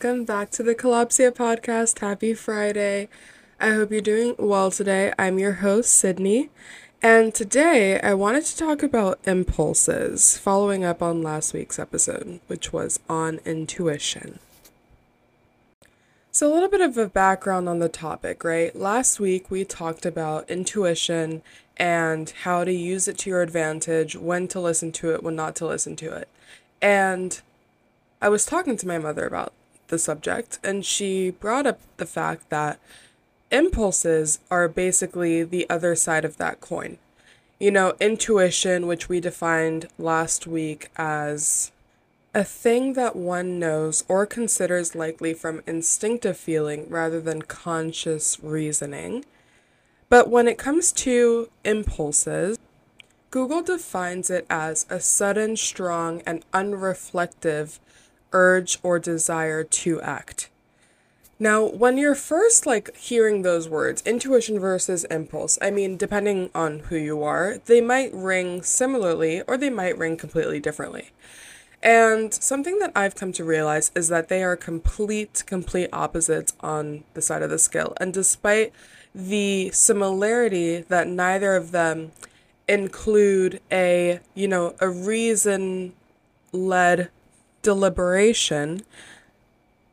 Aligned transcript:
welcome 0.00 0.24
back 0.24 0.48
to 0.48 0.62
the 0.62 0.76
Kalopsia 0.76 1.32
podcast. 1.32 1.98
Happy 1.98 2.32
Friday. 2.32 3.08
I 3.58 3.70
hope 3.70 3.90
you're 3.90 4.00
doing 4.00 4.36
well 4.38 4.70
today. 4.70 5.12
I'm 5.18 5.40
your 5.40 5.54
host, 5.54 5.92
Sydney, 5.92 6.50
and 7.02 7.34
today 7.34 8.00
I 8.00 8.14
wanted 8.14 8.44
to 8.44 8.56
talk 8.56 8.84
about 8.84 9.18
impulses, 9.24 10.38
following 10.38 10.84
up 10.84 11.02
on 11.02 11.20
last 11.20 11.52
week's 11.52 11.80
episode, 11.80 12.38
which 12.46 12.72
was 12.72 13.00
on 13.08 13.40
intuition. 13.44 14.38
So, 16.30 16.48
a 16.48 16.54
little 16.54 16.68
bit 16.68 16.80
of 16.80 16.96
a 16.96 17.08
background 17.08 17.68
on 17.68 17.80
the 17.80 17.88
topic, 17.88 18.44
right? 18.44 18.76
Last 18.76 19.18
week 19.18 19.50
we 19.50 19.64
talked 19.64 20.06
about 20.06 20.48
intuition 20.48 21.42
and 21.76 22.30
how 22.44 22.62
to 22.62 22.72
use 22.72 23.08
it 23.08 23.18
to 23.18 23.30
your 23.30 23.42
advantage, 23.42 24.14
when 24.14 24.46
to 24.46 24.60
listen 24.60 24.92
to 24.92 25.12
it, 25.12 25.24
when 25.24 25.34
not 25.34 25.56
to 25.56 25.66
listen 25.66 25.96
to 25.96 26.12
it. 26.12 26.28
And 26.80 27.40
I 28.22 28.28
was 28.28 28.46
talking 28.46 28.76
to 28.76 28.86
my 28.86 28.98
mother 28.98 29.26
about 29.26 29.52
the 29.88 29.98
subject, 29.98 30.58
and 30.62 30.84
she 30.84 31.30
brought 31.30 31.66
up 31.66 31.80
the 31.96 32.06
fact 32.06 32.50
that 32.50 32.78
impulses 33.50 34.40
are 34.50 34.68
basically 34.68 35.42
the 35.42 35.68
other 35.68 35.94
side 35.94 36.24
of 36.24 36.36
that 36.36 36.60
coin. 36.60 36.98
You 37.58 37.70
know, 37.70 37.94
intuition, 38.00 38.86
which 38.86 39.08
we 39.08 39.20
defined 39.20 39.88
last 39.98 40.46
week 40.46 40.90
as 40.96 41.72
a 42.34 42.44
thing 42.44 42.92
that 42.92 43.16
one 43.16 43.58
knows 43.58 44.04
or 44.06 44.26
considers 44.26 44.94
likely 44.94 45.34
from 45.34 45.62
instinctive 45.66 46.36
feeling 46.36 46.88
rather 46.88 47.20
than 47.20 47.42
conscious 47.42 48.38
reasoning. 48.42 49.24
But 50.08 50.30
when 50.30 50.46
it 50.46 50.58
comes 50.58 50.92
to 50.92 51.50
impulses, 51.64 52.58
Google 53.30 53.62
defines 53.62 54.30
it 54.30 54.46
as 54.48 54.86
a 54.88 55.00
sudden, 55.00 55.56
strong, 55.56 56.22
and 56.24 56.44
unreflective 56.52 57.78
urge 58.32 58.78
or 58.82 58.98
desire 58.98 59.64
to 59.64 60.00
act. 60.00 60.50
Now, 61.40 61.64
when 61.64 61.96
you're 61.98 62.16
first 62.16 62.66
like 62.66 62.96
hearing 62.96 63.42
those 63.42 63.68
words, 63.68 64.02
intuition 64.04 64.58
versus 64.58 65.04
impulse, 65.04 65.56
I 65.62 65.70
mean, 65.70 65.96
depending 65.96 66.50
on 66.52 66.80
who 66.80 66.96
you 66.96 67.22
are, 67.22 67.58
they 67.66 67.80
might 67.80 68.12
ring 68.12 68.62
similarly 68.62 69.42
or 69.42 69.56
they 69.56 69.70
might 69.70 69.96
ring 69.96 70.16
completely 70.16 70.58
differently. 70.58 71.10
And 71.80 72.34
something 72.34 72.80
that 72.80 72.90
I've 72.96 73.14
come 73.14 73.32
to 73.34 73.44
realize 73.44 73.92
is 73.94 74.08
that 74.08 74.28
they 74.28 74.42
are 74.42 74.56
complete, 74.56 75.44
complete 75.46 75.90
opposites 75.92 76.54
on 76.58 77.04
the 77.14 77.22
side 77.22 77.42
of 77.42 77.50
the 77.50 77.58
scale. 77.58 77.94
And 78.00 78.12
despite 78.12 78.72
the 79.14 79.70
similarity 79.72 80.80
that 80.88 81.06
neither 81.06 81.54
of 81.54 81.70
them 81.70 82.10
include 82.68 83.60
a, 83.70 84.18
you 84.34 84.48
know, 84.48 84.74
a 84.80 84.88
reason 84.88 85.94
led 86.52 87.10
deliberation, 87.68 88.80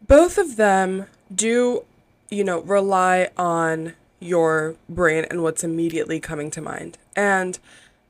both 0.08 0.38
of 0.38 0.56
them 0.56 1.08
do, 1.34 1.84
you 2.30 2.42
know, 2.42 2.62
rely 2.62 3.28
on 3.36 3.92
your 4.22 4.78
brain 4.88 5.26
and 5.30 5.44
what's 5.44 5.62
immediately 5.62 6.22
coming 6.22 6.50
to 6.50 6.62
mind. 6.62 6.98
And 7.18 7.60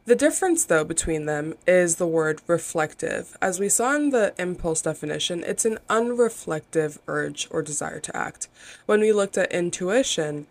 the 0.06 0.16
difference, 0.16 0.66
though, 0.66 0.84
between 0.84 1.26
them 1.26 1.56
is 1.66 1.96
the 1.96 2.06
word 2.06 2.44
reflective. 2.46 3.36
As 3.42 3.60
we 3.60 3.68
saw 3.68 3.96
in 3.96 4.12
the 4.12 4.36
impulse 4.38 4.84
definition, 4.84 5.44
it's 5.44 5.66
an 5.66 5.80
unreflective 5.90 7.00
urge 7.08 7.48
or 7.50 7.64
desire 7.64 8.00
to 8.02 8.16
act. 8.16 8.48
When 8.86 9.00
we 9.00 9.12
looked 9.12 9.36
at 9.36 9.52
intuition, 9.52 10.46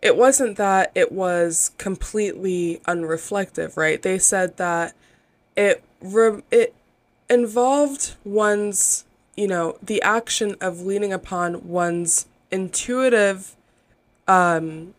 it 0.00 0.16
wasn't 0.16 0.56
that 0.58 0.92
it 0.94 1.10
was 1.10 1.72
completely 1.76 2.80
unreflective, 2.86 3.76
right? 3.76 4.00
They 4.00 4.20
said 4.20 4.58
that 4.58 4.94
it 5.56 5.82
re- 6.00 6.44
it 6.52 6.72
involved 7.28 8.14
one's, 8.24 9.04
you 9.36 9.46
know, 9.46 9.78
the 9.82 10.02
action 10.02 10.56
of 10.60 10.82
leaning 10.82 11.12
upon 11.12 11.68
one's 11.68 12.26
intuitive, 12.50 13.56
um, 14.28 14.94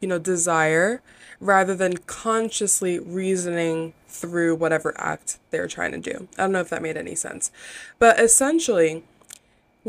you 0.00 0.08
know, 0.08 0.18
desire 0.18 1.02
rather 1.40 1.74
than 1.74 1.96
consciously 1.96 2.98
reasoning 2.98 3.94
through 4.08 4.54
whatever 4.54 4.94
act 4.98 5.38
they're 5.50 5.68
trying 5.68 5.92
to 5.92 5.98
do. 5.98 6.28
I 6.36 6.42
don't 6.42 6.52
know 6.52 6.60
if 6.60 6.68
that 6.70 6.82
made 6.82 6.96
any 6.96 7.14
sense. 7.14 7.50
But 7.98 8.20
essentially, 8.20 9.04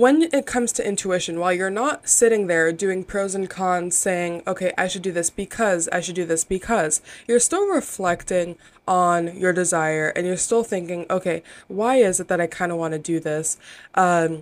when 0.01 0.23
it 0.33 0.47
comes 0.47 0.71
to 0.71 0.87
intuition, 0.87 1.39
while 1.39 1.53
you're 1.53 1.69
not 1.69 2.09
sitting 2.09 2.47
there 2.47 2.71
doing 2.71 3.03
pros 3.03 3.35
and 3.35 3.47
cons, 3.47 3.95
saying, 3.95 4.41
okay, 4.47 4.73
I 4.75 4.87
should 4.87 5.03
do 5.03 5.11
this 5.11 5.29
because, 5.29 5.87
I 5.89 5.99
should 5.99 6.15
do 6.15 6.25
this 6.25 6.43
because, 6.43 7.03
you're 7.27 7.39
still 7.39 7.67
reflecting 7.67 8.55
on 8.87 9.37
your 9.37 9.53
desire 9.53 10.07
and 10.15 10.25
you're 10.25 10.37
still 10.37 10.63
thinking, 10.63 11.05
okay, 11.11 11.43
why 11.67 11.97
is 11.97 12.19
it 12.19 12.29
that 12.29 12.41
I 12.41 12.47
kind 12.47 12.71
of 12.71 12.79
want 12.79 12.93
to 12.93 12.97
do 12.97 13.19
this? 13.19 13.57
Um, 13.93 14.41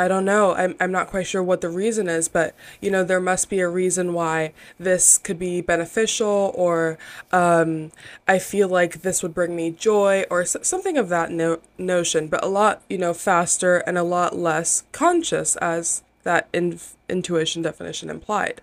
I 0.00 0.08
don't 0.08 0.24
know. 0.24 0.54
I'm, 0.54 0.76
I'm 0.80 0.90
not 0.90 1.08
quite 1.08 1.26
sure 1.26 1.42
what 1.42 1.60
the 1.60 1.68
reason 1.68 2.08
is, 2.08 2.26
but 2.26 2.54
you 2.80 2.90
know, 2.90 3.04
there 3.04 3.20
must 3.20 3.50
be 3.50 3.60
a 3.60 3.68
reason 3.68 4.14
why 4.14 4.54
this 4.78 5.18
could 5.18 5.38
be 5.38 5.60
beneficial, 5.60 6.52
or 6.54 6.96
um, 7.32 7.92
I 8.26 8.38
feel 8.38 8.66
like 8.66 9.02
this 9.02 9.22
would 9.22 9.34
bring 9.34 9.54
me 9.54 9.72
joy, 9.72 10.24
or 10.30 10.46
something 10.46 10.96
of 10.96 11.10
that 11.10 11.30
no- 11.30 11.60
notion, 11.76 12.28
but 12.28 12.42
a 12.42 12.48
lot, 12.48 12.82
you 12.88 12.96
know, 12.96 13.12
faster 13.12 13.76
and 13.86 13.98
a 13.98 14.02
lot 14.02 14.34
less 14.34 14.84
conscious, 14.90 15.56
as 15.56 16.02
that 16.22 16.48
in- 16.54 16.80
intuition 17.10 17.60
definition 17.60 18.08
implied. 18.08 18.62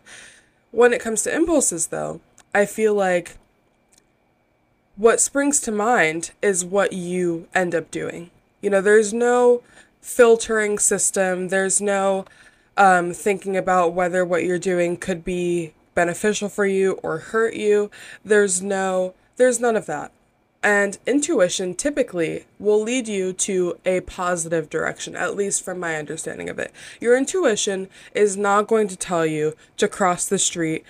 When 0.72 0.92
it 0.92 1.00
comes 1.02 1.22
to 1.22 1.36
impulses, 1.36 1.88
though, 1.88 2.20
I 2.56 2.66
feel 2.66 2.96
like 2.96 3.38
what 4.96 5.22
springs 5.22 5.60
to 5.62 5.72
mind 5.72 6.32
is 6.42 6.66
what 6.66 6.94
you 6.94 7.48
end 7.54 7.76
up 7.76 7.92
doing. 7.92 8.32
You 8.60 8.72
know, 8.72 8.82
there's 8.82 9.14
no 9.14 9.62
filtering 10.08 10.80
system. 10.80 11.50
There's 11.50 11.82
no 11.82 12.26
um, 12.78 13.14
thinking 13.14 13.58
about 13.58 13.94
whether 13.94 14.24
what 14.24 14.46
you're 14.46 14.58
doing 14.58 14.96
could 14.96 15.26
be 15.26 15.74
beneficial 15.96 16.48
for 16.48 16.66
you 16.66 16.94
or 17.04 17.18
hurt 17.18 17.56
you. 17.56 17.92
There's 18.24 18.62
no, 18.62 19.14
there's 19.36 19.60
none 19.60 19.76
of 19.76 19.86
that. 19.88 20.12
And 20.64 20.98
intuition 21.06 21.76
typically 21.76 22.46
will 22.58 22.82
lead 22.82 23.08
you 23.08 23.34
to 23.34 23.80
a 23.86 24.02
positive 24.02 24.70
direction, 24.70 25.16
at 25.16 25.36
least 25.36 25.64
from 25.64 25.80
my 25.80 25.96
understanding 25.98 26.50
of 26.50 26.58
it. 26.58 26.72
Your 27.00 27.18
intuition 27.18 27.90
is 28.16 28.38
not 28.38 28.68
going 28.68 28.88
to 28.88 28.96
tell 28.96 29.26
you 29.26 29.56
to 29.76 29.88
cross 29.88 30.26
the 30.26 30.40
street 30.40 30.84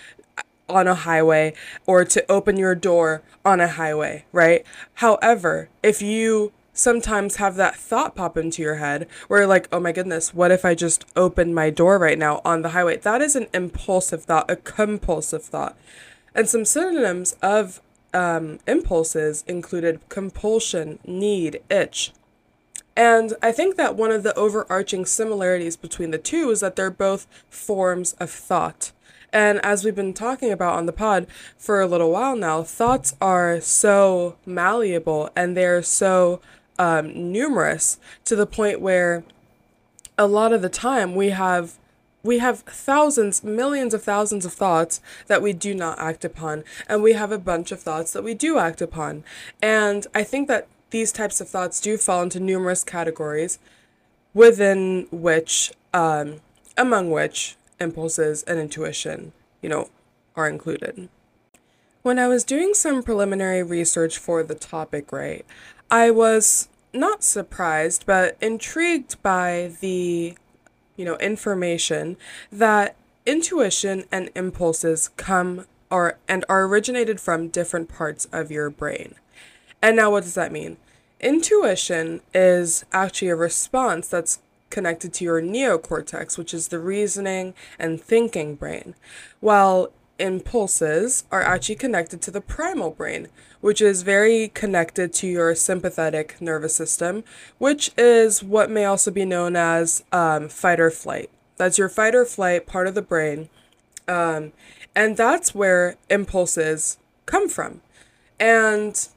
on 0.69 0.87
a 0.87 0.95
highway 0.95 1.53
or 1.85 2.05
to 2.05 2.31
open 2.31 2.57
your 2.57 2.75
door 2.75 3.23
on 3.43 3.59
a 3.59 3.67
highway, 3.67 4.25
right? 4.31 4.65
However, 4.95 5.69
if 5.81 6.01
you 6.01 6.51
sometimes 6.77 7.37
have 7.37 7.55
that 7.55 7.75
thought 7.75 8.15
pop 8.15 8.37
into 8.37 8.61
your 8.61 8.75
head 8.75 9.07
where 9.27 9.41
you're 9.41 9.47
like, 9.47 9.67
oh 9.71 9.79
my 9.79 9.91
goodness, 9.91 10.33
what 10.33 10.51
if 10.51 10.63
I 10.63 10.75
just 10.75 11.05
open 11.15 11.53
my 11.53 11.69
door 11.69 11.97
right 11.97 12.17
now 12.17 12.41
on 12.45 12.61
the 12.61 12.69
highway? 12.69 12.97
That 12.97 13.21
is 13.21 13.35
an 13.35 13.47
impulsive 13.53 14.23
thought, 14.23 14.49
a 14.49 14.55
compulsive 14.55 15.43
thought. 15.43 15.77
And 16.35 16.47
some 16.47 16.65
synonyms 16.65 17.35
of 17.41 17.81
um, 18.13 18.59
impulses 18.67 19.43
included 19.47 19.99
compulsion, 20.09 20.99
need, 21.05 21.61
itch. 21.69 22.11
And 22.95 23.33
I 23.41 23.51
think 23.51 23.75
that 23.75 23.95
one 23.95 24.11
of 24.11 24.23
the 24.23 24.35
overarching 24.35 25.05
similarities 25.05 25.77
between 25.77 26.11
the 26.11 26.17
two 26.17 26.49
is 26.49 26.61
that 26.61 26.75
they're 26.75 26.89
both 26.89 27.27
forms 27.49 28.13
of 28.13 28.31
thought. 28.31 28.91
And 29.33 29.63
as 29.63 29.83
we've 29.83 29.95
been 29.95 30.13
talking 30.13 30.51
about 30.51 30.75
on 30.75 30.85
the 30.85 30.93
pod 30.93 31.27
for 31.57 31.81
a 31.81 31.87
little 31.87 32.11
while 32.11 32.35
now, 32.35 32.63
thoughts 32.63 33.15
are 33.19 33.59
so 33.59 34.37
malleable 34.45 35.29
and 35.35 35.55
they're 35.55 35.83
so 35.83 36.41
um, 36.79 37.31
numerous 37.31 37.99
to 38.25 38.35
the 38.35 38.45
point 38.45 38.81
where 38.81 39.23
a 40.17 40.27
lot 40.27 40.53
of 40.53 40.61
the 40.61 40.69
time 40.69 41.15
we 41.15 41.29
have 41.29 41.77
we 42.23 42.39
have 42.39 42.59
thousands, 42.59 43.43
millions 43.43 43.93
of 43.93 44.03
thousands 44.03 44.45
of 44.45 44.51
thoughts 44.51 44.99
that 45.27 45.41
we 45.41 45.53
do 45.53 45.73
not 45.73 45.97
act 45.97 46.25
upon, 46.25 46.63
and 46.89 47.01
we 47.01 47.13
have 47.13 47.31
a 47.31 47.37
bunch 47.37 47.71
of 47.71 47.79
thoughts 47.79 48.11
that 48.11 48.23
we 48.23 48.33
do 48.33 48.57
act 48.57 48.81
upon. 48.81 49.23
And 49.61 50.05
I 50.13 50.23
think 50.23 50.49
that 50.49 50.67
these 50.89 51.13
types 51.13 51.39
of 51.39 51.47
thoughts 51.47 51.79
do 51.79 51.97
fall 51.97 52.23
into 52.23 52.39
numerous 52.39 52.83
categories, 52.83 53.59
within 54.33 55.07
which, 55.09 55.71
um, 55.93 56.41
among 56.77 57.11
which, 57.11 57.55
impulses 57.79 58.43
and 58.43 58.59
intuition, 58.59 59.31
you 59.61 59.69
know, 59.69 59.89
are 60.35 60.49
included. 60.49 61.07
When 62.01 62.19
I 62.19 62.27
was 62.27 62.43
doing 62.43 62.73
some 62.73 63.03
preliminary 63.03 63.63
research 63.63 64.17
for 64.17 64.43
the 64.43 64.55
topic, 64.55 65.11
right, 65.11 65.45
I 65.89 66.11
was 66.11 66.69
not 66.93 67.23
surprised, 67.23 68.05
but 68.05 68.37
intrigued 68.41 69.21
by 69.21 69.73
the, 69.79 70.37
you 70.95 71.05
know, 71.05 71.17
information 71.17 72.17
that 72.51 72.95
intuition 73.25 74.05
and 74.11 74.29
impulses 74.35 75.09
come 75.17 75.65
or 75.89 76.17
and 76.27 76.43
are 76.49 76.65
originated 76.65 77.19
from 77.21 77.47
different 77.47 77.87
parts 77.89 78.25
of 78.31 78.51
your 78.51 78.69
brain. 78.69 79.15
And 79.81 79.95
now 79.95 80.11
what 80.11 80.23
does 80.23 80.33
that 80.35 80.51
mean? 80.51 80.77
Intuition 81.19 82.21
is 82.33 82.85
actually 82.91 83.29
a 83.29 83.35
response 83.35 84.07
that's 84.07 84.39
connected 84.69 85.13
to 85.13 85.23
your 85.23 85.41
neocortex, 85.41 86.37
which 86.37 86.53
is 86.53 86.67
the 86.67 86.79
reasoning 86.79 87.53
and 87.79 88.01
thinking 88.01 88.55
brain, 88.55 88.95
while 89.39 89.91
impulses 90.19 91.25
are 91.31 91.41
actually 91.41 91.75
connected 91.75 92.21
to 92.21 92.31
the 92.31 92.41
primal 92.41 92.91
brain, 92.91 93.27
which 93.61 93.81
is 93.81 94.03
very 94.03 94.49
connected 94.49 95.13
to 95.13 95.27
your 95.27 95.55
sympathetic 95.55 96.39
nervous 96.41 96.75
system, 96.75 97.23
which 97.57 97.91
is 97.97 98.43
what 98.43 98.69
may 98.69 98.85
also 98.85 99.11
be 99.11 99.25
known 99.25 99.55
as 99.55 100.03
um, 100.11 100.49
fight 100.49 100.79
or 100.79 100.91
flight. 100.91 101.29
That's 101.57 101.77
your 101.77 101.89
fight 101.89 102.15
or 102.15 102.25
flight 102.25 102.67
part 102.67 102.87
of 102.87 102.95
the 102.95 103.01
brain. 103.01 103.49
Um, 104.07 104.53
and 104.95 105.17
that's 105.17 105.53
where 105.53 105.95
impulses 106.09 106.97
come 107.25 107.49
from. 107.49 107.81
And 108.39 109.07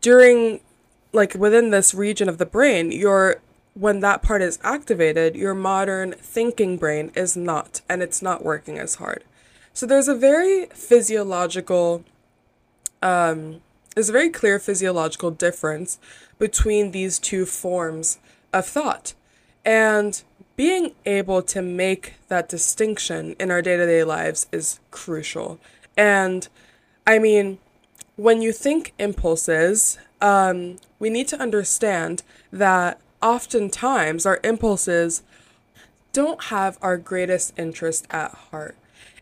during, 0.00 0.60
like, 1.12 1.34
within 1.34 1.70
this 1.70 1.94
region 1.94 2.28
of 2.28 2.38
the 2.38 2.46
brain, 2.46 2.90
your 2.90 3.40
when 3.74 4.00
that 4.00 4.20
part 4.20 4.42
is 4.42 4.58
activated, 4.62 5.36
your 5.36 5.54
modern 5.54 6.12
thinking 6.12 6.76
brain 6.76 7.12
is 7.14 7.36
not, 7.36 7.80
and 7.88 8.02
it's 8.02 8.20
not 8.20 8.44
working 8.44 8.78
as 8.78 8.96
hard. 8.96 9.22
So 9.80 9.86
there's 9.86 10.08
a 10.08 10.14
very 10.14 10.66
physiological, 10.66 12.04
um, 13.00 13.62
there's 13.94 14.10
a 14.10 14.12
very 14.12 14.28
clear 14.28 14.58
physiological 14.58 15.30
difference 15.30 15.98
between 16.38 16.90
these 16.90 17.18
two 17.18 17.46
forms 17.46 18.18
of 18.52 18.66
thought. 18.66 19.14
And 19.64 20.22
being 20.54 20.92
able 21.06 21.40
to 21.44 21.62
make 21.62 22.16
that 22.28 22.46
distinction 22.46 23.34
in 23.40 23.50
our 23.50 23.62
day 23.62 23.78
to 23.78 23.86
day 23.86 24.04
lives 24.04 24.46
is 24.52 24.80
crucial. 24.90 25.58
And 25.96 26.46
I 27.06 27.18
mean, 27.18 27.56
when 28.16 28.42
you 28.42 28.52
think 28.52 28.92
impulses, 28.98 29.96
um, 30.20 30.76
we 30.98 31.08
need 31.08 31.26
to 31.28 31.40
understand 31.40 32.22
that 32.52 33.00
oftentimes 33.22 34.26
our 34.26 34.40
impulses 34.44 35.22
don't 36.12 36.44
have 36.44 36.76
our 36.82 36.98
greatest 36.98 37.58
interest 37.58 38.06
at 38.10 38.32
heart. 38.50 38.76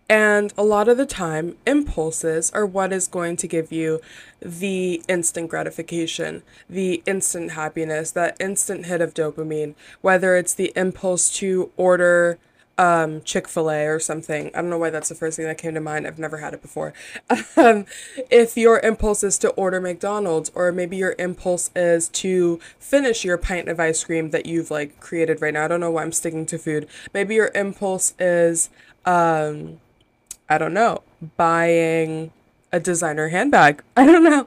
And 0.09 0.55
a 0.57 0.63
lot 0.63 0.89
of 0.89 0.97
the 0.97 1.05
time, 1.05 1.57
impulses 1.67 2.51
are 2.53 2.65
what 2.65 2.93
is 2.95 3.07
going 3.07 3.37
to 3.37 3.47
give 3.47 3.71
you 3.71 4.01
the 4.41 5.03
instant 5.07 5.51
gratification, 5.51 6.43
the 6.69 7.03
instant 7.05 7.53
happiness, 7.53 8.11
that 8.13 8.41
instant 8.41 8.87
hit 8.87 9.03
of 9.03 9.13
dopamine, 9.13 9.75
whether 10.01 10.35
it's 10.35 10.55
the 10.55 10.73
impulse 10.75 11.31
to 11.39 11.71
order 11.77 12.39
um, 12.79 13.23
Chick 13.23 13.49
fil 13.49 13.71
A 13.71 13.87
or 13.87 13.99
something. 13.99 14.51
I 14.55 14.61
don't 14.61 14.71
know 14.71 14.79
why 14.79 14.91
that's 14.91 15.09
the 15.09 15.15
first 15.15 15.37
thing 15.37 15.47
that 15.47 15.59
came 15.59 15.75
to 15.75 15.81
mind. 15.81 16.07
I've 16.07 16.19
never 16.19 16.39
had 16.39 16.55
it 16.55 16.63
before. 16.63 16.95
Um, 17.57 17.87
if 18.31 18.57
your 18.57 18.79
impulse 18.81 19.25
is 19.25 19.37
to 19.39 19.49
order 19.51 19.81
McDonald's, 19.81 20.53
or 20.55 20.71
maybe 20.71 20.97
your 20.97 21.17
impulse 21.19 21.73
is 21.75 22.09
to 22.11 22.61
finish 22.79 23.25
your 23.25 23.37
pint 23.37 23.69
of 23.69 23.81
ice 23.81 24.05
cream 24.05 24.31
that 24.31 24.47
you've 24.47 24.71
like 24.71 25.01
created 25.01 25.43
right 25.43 25.53
now. 25.53 25.65
I 25.65 25.69
don't 25.69 25.81
know 25.81 25.91
why 25.91 26.03
I'm 26.03 26.13
sticking 26.13 26.47
to 26.47 26.59
food. 26.59 26.87
Maybe 27.13 27.35
your 27.35 27.51
impulse 27.53 28.15
is, 28.21 28.71
um, 29.05 29.81
I 30.49 30.59
don't 30.59 30.75
know, 30.75 31.03
buying 31.37 32.33
a 32.73 32.81
designer 32.81 33.29
handbag. 33.29 33.83
I 33.97 34.07
don't 34.07 34.25
know. 34.25 34.47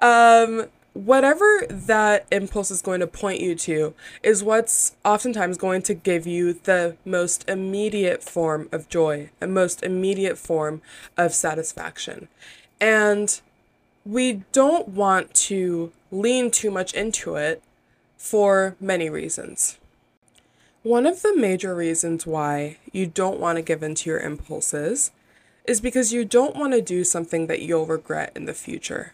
Um, 0.00 0.68
whatever 0.94 1.66
that 1.68 2.26
impulse 2.30 2.70
is 2.70 2.82
going 2.82 3.00
to 3.00 3.06
point 3.06 3.40
you 3.40 3.54
to 3.54 3.94
is 4.22 4.42
what's 4.42 4.94
oftentimes 5.04 5.56
going 5.56 5.82
to 5.82 5.94
give 5.94 6.26
you 6.26 6.52
the 6.52 6.96
most 7.04 7.48
immediate 7.48 8.22
form 8.22 8.68
of 8.72 8.88
joy, 8.88 9.30
a 9.40 9.46
most 9.46 9.82
immediate 9.82 10.38
form 10.38 10.82
of 11.16 11.32
satisfaction. 11.32 12.28
And 12.80 13.40
we 14.04 14.42
don't 14.52 14.88
want 14.88 15.32
to 15.34 15.92
lean 16.10 16.50
too 16.50 16.70
much 16.70 16.92
into 16.92 17.36
it 17.36 17.62
for 18.16 18.76
many 18.80 19.08
reasons. 19.08 19.78
One 20.82 21.06
of 21.06 21.22
the 21.22 21.36
major 21.36 21.74
reasons 21.74 22.26
why 22.26 22.78
you 22.92 23.06
don't 23.06 23.38
want 23.38 23.56
to 23.56 23.62
give 23.62 23.82
into 23.82 24.10
your 24.10 24.18
impulses 24.18 25.12
is 25.64 25.80
because 25.80 26.12
you 26.12 26.24
don't 26.24 26.56
want 26.56 26.72
to 26.72 26.80
do 26.80 27.04
something 27.04 27.46
that 27.46 27.62
you'll 27.62 27.86
regret 27.86 28.32
in 28.34 28.46
the 28.46 28.54
future. 28.54 29.12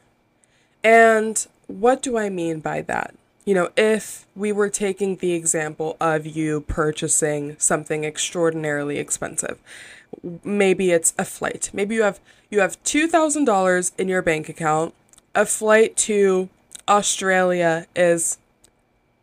And 0.83 1.47
what 1.67 2.03
do 2.03 2.17
I 2.17 2.29
mean 2.29 2.61
by 2.61 2.83
that? 2.83 3.15
You 3.45 3.55
know, 3.55 3.71
if 3.77 4.27
we 4.37 4.53
were 4.53 4.69
taking 4.69 5.17
the 5.17 5.33
example 5.33 5.97
of 6.00 6.27
you 6.27 6.61
purchasing 6.62 7.56
something 7.59 8.05
extraordinarily 8.05 8.99
expensive, 8.99 9.59
maybe 10.45 10.91
it's 10.91 11.15
a 11.19 11.25
flight. 11.25 11.71
Maybe 11.73 11.95
you 11.95 12.03
have 12.03 12.21
you 12.50 12.61
have 12.61 12.83
$2,000 12.85 13.93
in 13.99 14.09
your 14.09 14.23
bank 14.23 14.49
account. 14.49 14.95
A 15.35 15.45
flight 15.45 15.97
to 15.99 16.49
Australia 16.89 17.87
is 17.95 18.39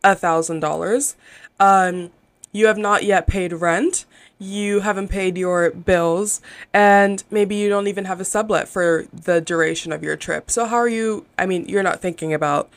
$1,000. 0.04 1.14
Um, 1.58 2.10
you 2.52 2.66
have 2.66 2.78
not 2.78 3.04
yet 3.04 3.26
paid 3.26 3.52
rent 3.52 4.04
you 4.38 4.80
haven't 4.80 5.08
paid 5.08 5.38
your 5.38 5.70
bills 5.70 6.40
and 6.72 7.24
maybe 7.30 7.56
you 7.56 7.68
don't 7.68 7.86
even 7.86 8.04
have 8.04 8.20
a 8.20 8.24
sublet 8.24 8.68
for 8.68 9.06
the 9.12 9.40
duration 9.40 9.92
of 9.92 10.02
your 10.02 10.16
trip. 10.16 10.50
So 10.50 10.66
how 10.66 10.76
are 10.76 10.88
you 10.88 11.26
I 11.38 11.46
mean, 11.46 11.66
you're 11.68 11.82
not 11.82 12.00
thinking 12.00 12.34
about 12.34 12.68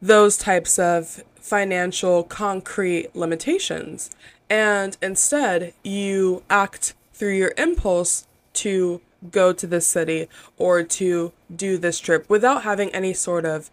those 0.00 0.36
types 0.36 0.78
of 0.78 1.24
financial 1.34 2.22
concrete 2.22 3.14
limitations 3.14 4.10
and 4.48 4.96
instead 5.02 5.74
you 5.82 6.42
act 6.48 6.94
through 7.12 7.34
your 7.34 7.54
impulse 7.56 8.26
to 8.52 9.00
go 9.30 9.52
to 9.52 9.66
this 9.66 9.86
city 9.86 10.28
or 10.58 10.82
to 10.82 11.32
do 11.54 11.76
this 11.78 11.98
trip 11.98 12.28
without 12.28 12.62
having 12.62 12.90
any 12.90 13.12
sort 13.12 13.44
of 13.44 13.70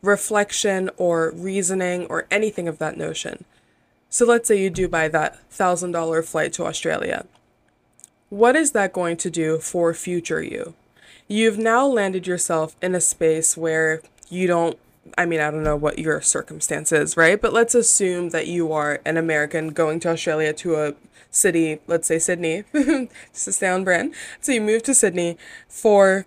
reflection 0.00 0.90
or 0.96 1.32
reasoning 1.34 2.06
or 2.06 2.26
anything 2.30 2.68
of 2.68 2.78
that 2.78 2.96
notion. 2.96 3.44
So 4.12 4.26
let's 4.26 4.46
say 4.46 4.60
you 4.60 4.68
do 4.68 4.88
buy 4.88 5.08
that 5.08 5.38
$1,000 5.50 6.24
flight 6.26 6.52
to 6.52 6.66
Australia. 6.66 7.24
What 8.28 8.54
is 8.54 8.72
that 8.72 8.92
going 8.92 9.16
to 9.16 9.30
do 9.30 9.56
for 9.56 9.94
future 9.94 10.42
you? 10.42 10.74
You've 11.28 11.56
now 11.56 11.86
landed 11.86 12.26
yourself 12.26 12.76
in 12.82 12.94
a 12.94 13.00
space 13.00 13.56
where 13.56 14.02
you 14.28 14.46
don't 14.46 14.78
I 15.18 15.26
mean, 15.26 15.40
I 15.40 15.50
don't 15.50 15.64
know 15.64 15.74
what 15.74 15.98
your 15.98 16.20
circumstance 16.20 16.92
is, 16.92 17.16
right? 17.16 17.40
But 17.40 17.52
let's 17.52 17.74
assume 17.74 18.30
that 18.30 18.46
you 18.46 18.72
are 18.72 19.00
an 19.04 19.16
American 19.16 19.70
going 19.70 19.98
to 20.00 20.10
Australia 20.10 20.52
to 20.52 20.76
a 20.76 20.94
city, 21.28 21.80
let's 21.88 22.06
say 22.06 22.20
Sydney, 22.20 22.62
just 23.32 23.52
stay 23.54 23.68
on 23.68 23.82
brand. 23.82 24.14
So 24.40 24.52
you 24.52 24.60
move 24.60 24.84
to 24.84 24.94
Sydney 24.94 25.38
for 25.68 26.26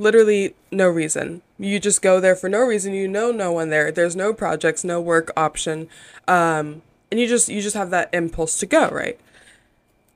literally 0.00 0.54
no 0.72 0.88
reason. 0.88 1.42
You 1.58 1.78
just 1.78 2.02
go 2.02 2.20
there 2.20 2.34
for 2.34 2.48
no 2.48 2.60
reason. 2.60 2.94
You 2.94 3.06
know 3.06 3.30
no 3.30 3.52
one 3.52 3.70
there. 3.70 3.92
There's 3.92 4.16
no 4.16 4.32
projects, 4.32 4.82
no 4.82 5.00
work 5.00 5.30
option. 5.36 5.88
Um, 6.26 6.82
and 7.10 7.20
you 7.20 7.26
just 7.26 7.48
you 7.48 7.60
just 7.60 7.76
have 7.76 7.90
that 7.90 8.10
impulse 8.12 8.58
to 8.58 8.66
go, 8.66 8.88
right? 8.88 9.18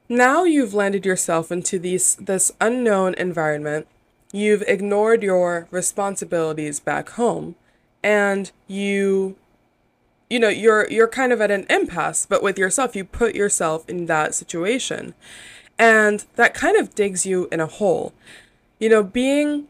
Now 0.09 0.45
you've 0.45 0.75
landed 0.75 1.07
yourself 1.07 1.53
into 1.53 1.79
these 1.79 2.17
this 2.17 2.53
unknown 2.61 3.15
environment. 3.15 3.87
You've 4.33 4.63
ignored 4.63 5.23
your 5.23 5.69
responsibilities 5.71 6.81
back 6.81 7.11
home 7.11 7.55
and 8.03 8.51
you 8.67 9.37
you 10.31 10.41
know, 10.41 10.49
you're 10.49 10.91
you're 10.91 11.09
kind 11.09 11.33
of 11.33 11.41
at 11.41 11.51
an 11.51 11.67
impasse, 11.69 12.27
but 12.27 12.43
with 12.43 12.59
yourself, 12.59 12.97
you 12.97 13.05
put 13.05 13.35
yourself 13.35 13.89
in 13.89 14.07
that 14.07 14.35
situation. 14.35 15.15
And 15.79 16.25
that 16.37 16.55
kind 16.55 16.77
of 16.77 16.95
digs 16.95 17.27
you 17.27 17.49
in 17.53 17.61
a 17.61 17.67
hole. 17.67 18.13
You 18.79 18.89
know, 18.89 19.03
being 19.03 19.69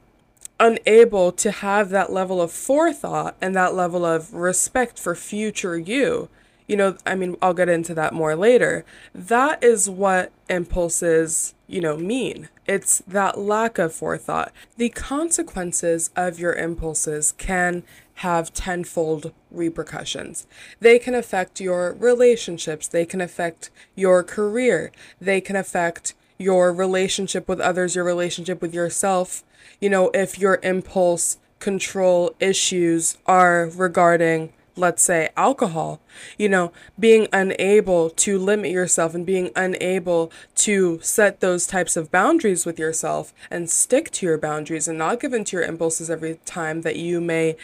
unable 0.60 1.32
to 1.32 1.50
have 1.50 1.90
that 1.90 2.12
level 2.12 2.40
of 2.40 2.52
forethought 2.52 3.36
and 3.40 3.54
that 3.54 3.74
level 3.74 4.04
of 4.04 4.32
respect 4.34 4.98
for 4.98 5.14
future 5.14 5.78
you. 5.78 6.28
You 6.66 6.76
know, 6.76 6.96
I 7.04 7.14
mean, 7.14 7.36
I'll 7.42 7.54
get 7.54 7.68
into 7.68 7.94
that 7.94 8.14
more 8.14 8.34
later. 8.34 8.84
That 9.14 9.62
is 9.62 9.90
what 9.90 10.32
impulses, 10.48 11.54
you 11.66 11.80
know, 11.80 11.96
mean. 11.96 12.48
It's 12.66 13.02
that 13.06 13.38
lack 13.38 13.78
of 13.78 13.92
forethought. 13.92 14.52
The 14.78 14.88
consequences 14.88 16.10
of 16.16 16.38
your 16.38 16.54
impulses 16.54 17.32
can 17.36 17.82
have 18.18 18.54
tenfold 18.54 19.32
repercussions. 19.50 20.46
They 20.80 20.98
can 20.98 21.14
affect 21.14 21.60
your 21.60 21.92
relationships, 21.92 22.86
they 22.86 23.04
can 23.04 23.20
affect 23.20 23.70
your 23.94 24.22
career, 24.22 24.92
they 25.20 25.40
can 25.40 25.56
affect 25.56 26.14
your 26.38 26.72
relationship 26.72 27.48
with 27.48 27.60
others, 27.60 27.94
your 27.94 28.04
relationship 28.04 28.60
with 28.60 28.74
yourself, 28.74 29.44
you 29.80 29.88
know, 29.88 30.10
if 30.14 30.38
your 30.38 30.58
impulse 30.62 31.38
control 31.58 32.34
issues 32.40 33.16
are 33.26 33.70
regarding 33.74 34.52
let's 34.76 35.02
say 35.02 35.30
alcohol 35.36 36.00
you 36.36 36.48
know 36.48 36.72
being 36.98 37.28
unable 37.32 38.10
to 38.10 38.38
limit 38.38 38.70
yourself 38.70 39.14
and 39.14 39.24
being 39.24 39.50
unable 39.54 40.32
to 40.54 40.98
set 41.00 41.40
those 41.40 41.66
types 41.66 41.96
of 41.96 42.10
boundaries 42.10 42.66
with 42.66 42.78
yourself 42.78 43.32
and 43.50 43.70
stick 43.70 44.10
to 44.10 44.26
your 44.26 44.36
boundaries 44.36 44.88
and 44.88 44.98
not 44.98 45.20
give 45.20 45.32
in 45.32 45.44
to 45.44 45.56
your 45.56 45.64
impulses 45.64 46.10
every 46.10 46.38
time 46.44 46.82
that 46.82 46.96
you 46.96 47.20
may 47.20 47.56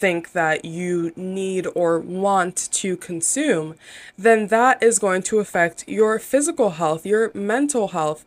think 0.00 0.32
that 0.32 0.64
you 0.64 1.12
need 1.14 1.66
or 1.74 1.98
want 1.98 2.68
to 2.72 2.96
consume 2.96 3.74
then 4.16 4.48
that 4.48 4.82
is 4.82 4.98
going 4.98 5.22
to 5.22 5.38
affect 5.38 5.86
your 5.86 6.18
physical 6.18 6.70
health 6.70 7.04
your 7.06 7.30
mental 7.34 7.88
health 7.88 8.24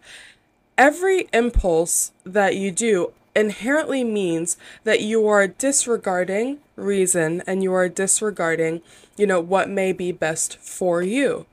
every 0.78 1.28
impulse 1.34 2.12
that 2.26 2.56
you 2.56 2.72
do 2.72 3.12
inherently 3.36 4.04
means 4.04 4.58
that 4.84 5.02
you 5.02 5.28
are 5.28 5.48
disregarding 5.48 6.60
reason 6.76 7.42
and 7.48 7.64
you 7.64 7.74
are 7.74 7.90
disregarding, 7.90 8.82
you 9.18 9.26
know, 9.26 9.40
what 9.40 9.70
may 9.70 9.92
be 9.92 10.12
best 10.12 10.58
for 10.58 11.02
you. 11.02 11.46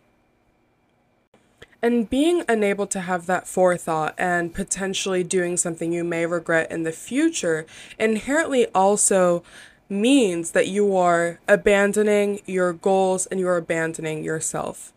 And 1.82 2.10
being 2.10 2.44
unable 2.46 2.86
to 2.88 3.00
have 3.00 3.24
that 3.26 3.48
forethought 3.48 4.14
and 4.18 4.52
potentially 4.52 5.24
doing 5.24 5.56
something 5.56 5.92
you 5.92 6.04
may 6.04 6.26
regret 6.26 6.70
in 6.70 6.82
the 6.82 6.92
future 6.92 7.64
inherently 7.98 8.66
also 8.74 9.42
means 9.90 10.52
that 10.52 10.68
you 10.68 10.97
are 10.97 11.40
abandoning 11.49 12.40
your 12.47 12.73
goals 12.73 13.26
and 13.26 13.40
you're 13.40 13.56
abandoning 13.56 14.25
yourself. 14.25 14.92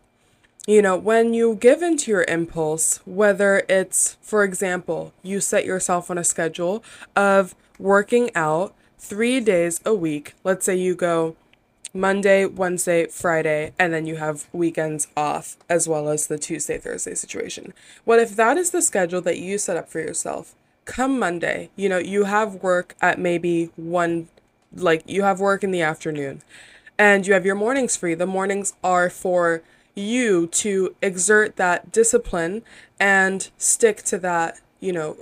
You 0.66 0.80
know, 0.80 0.96
when 0.96 1.34
you 1.34 1.56
give 1.56 1.82
into 1.82 2.10
your 2.10 2.24
impulse, 2.26 3.00
whether 3.04 3.64
it's, 3.68 4.16
for 4.22 4.44
example, 4.44 5.12
you 5.22 5.40
set 5.40 5.66
yourself 5.66 6.10
on 6.10 6.16
a 6.16 6.24
schedule 6.24 6.82
of 7.14 7.54
working 7.78 8.34
out 8.34 8.74
three 8.98 9.40
days 9.40 9.82
a 9.84 9.92
week, 9.92 10.34
let's 10.42 10.64
say 10.64 10.74
you 10.74 10.94
go 10.94 11.36
Monday, 11.92 12.46
Wednesday, 12.46 13.06
Friday, 13.06 13.72
and 13.78 13.92
then 13.92 14.06
you 14.06 14.16
have 14.16 14.48
weekends 14.52 15.06
off 15.16 15.56
as 15.68 15.86
well 15.86 16.08
as 16.08 16.26
the 16.26 16.38
Tuesday, 16.38 16.78
Thursday 16.78 17.14
situation. 17.14 17.74
What 18.04 18.18
if 18.18 18.34
that 18.36 18.56
is 18.56 18.70
the 18.70 18.82
schedule 18.82 19.20
that 19.20 19.38
you 19.38 19.58
set 19.58 19.76
up 19.76 19.88
for 19.88 20.00
yourself? 20.00 20.54
Come 20.86 21.18
Monday, 21.18 21.70
you 21.76 21.88
know, 21.88 21.98
you 21.98 22.24
have 22.24 22.56
work 22.56 22.94
at 23.00 23.18
maybe 23.18 23.70
one 23.76 24.28
like 24.76 25.02
you 25.06 25.22
have 25.22 25.40
work 25.40 25.64
in 25.64 25.70
the 25.70 25.82
afternoon 25.82 26.42
and 26.98 27.26
you 27.26 27.34
have 27.34 27.46
your 27.46 27.54
mornings 27.54 27.96
free. 27.96 28.14
The 28.14 28.26
mornings 28.26 28.74
are 28.82 29.10
for 29.10 29.62
you 29.94 30.46
to 30.48 30.94
exert 31.00 31.56
that 31.56 31.92
discipline 31.92 32.62
and 32.98 33.50
stick 33.58 34.02
to 34.04 34.18
that, 34.18 34.60
you 34.80 34.92
know, 34.92 35.16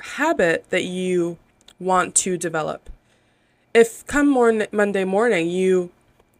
habit 0.00 0.68
that 0.70 0.84
you 0.84 1.38
want 1.80 2.14
to 2.14 2.36
develop. 2.36 2.90
If 3.74 4.06
come 4.06 4.28
morning, 4.28 4.66
Monday 4.72 5.04
morning 5.04 5.48
you 5.48 5.90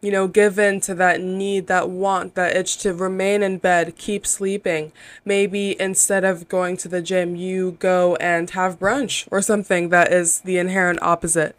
you 0.00 0.12
know, 0.12 0.28
give 0.28 0.58
in 0.58 0.80
to 0.80 0.94
that 0.94 1.20
need, 1.20 1.66
that 1.66 1.90
want, 1.90 2.34
that 2.37 2.56
itch 2.56 2.78
to 2.78 2.94
remain 2.94 3.42
in 3.42 3.58
bed, 3.58 3.96
keep 3.96 4.26
sleeping. 4.26 4.92
Maybe 5.25 5.80
instead 5.80 6.25
of 6.25 6.48
going 6.48 6.76
to 6.78 6.88
the 6.88 7.02
gym, 7.02 7.34
you 7.34 7.72
go 7.80 8.14
and 8.16 8.48
have 8.50 8.78
brunch 8.78 9.26
or 9.30 9.42
something 9.42 9.88
that 9.88 10.12
is 10.12 10.40
the 10.40 10.58
inherent 10.58 11.02
opposite 11.02 11.56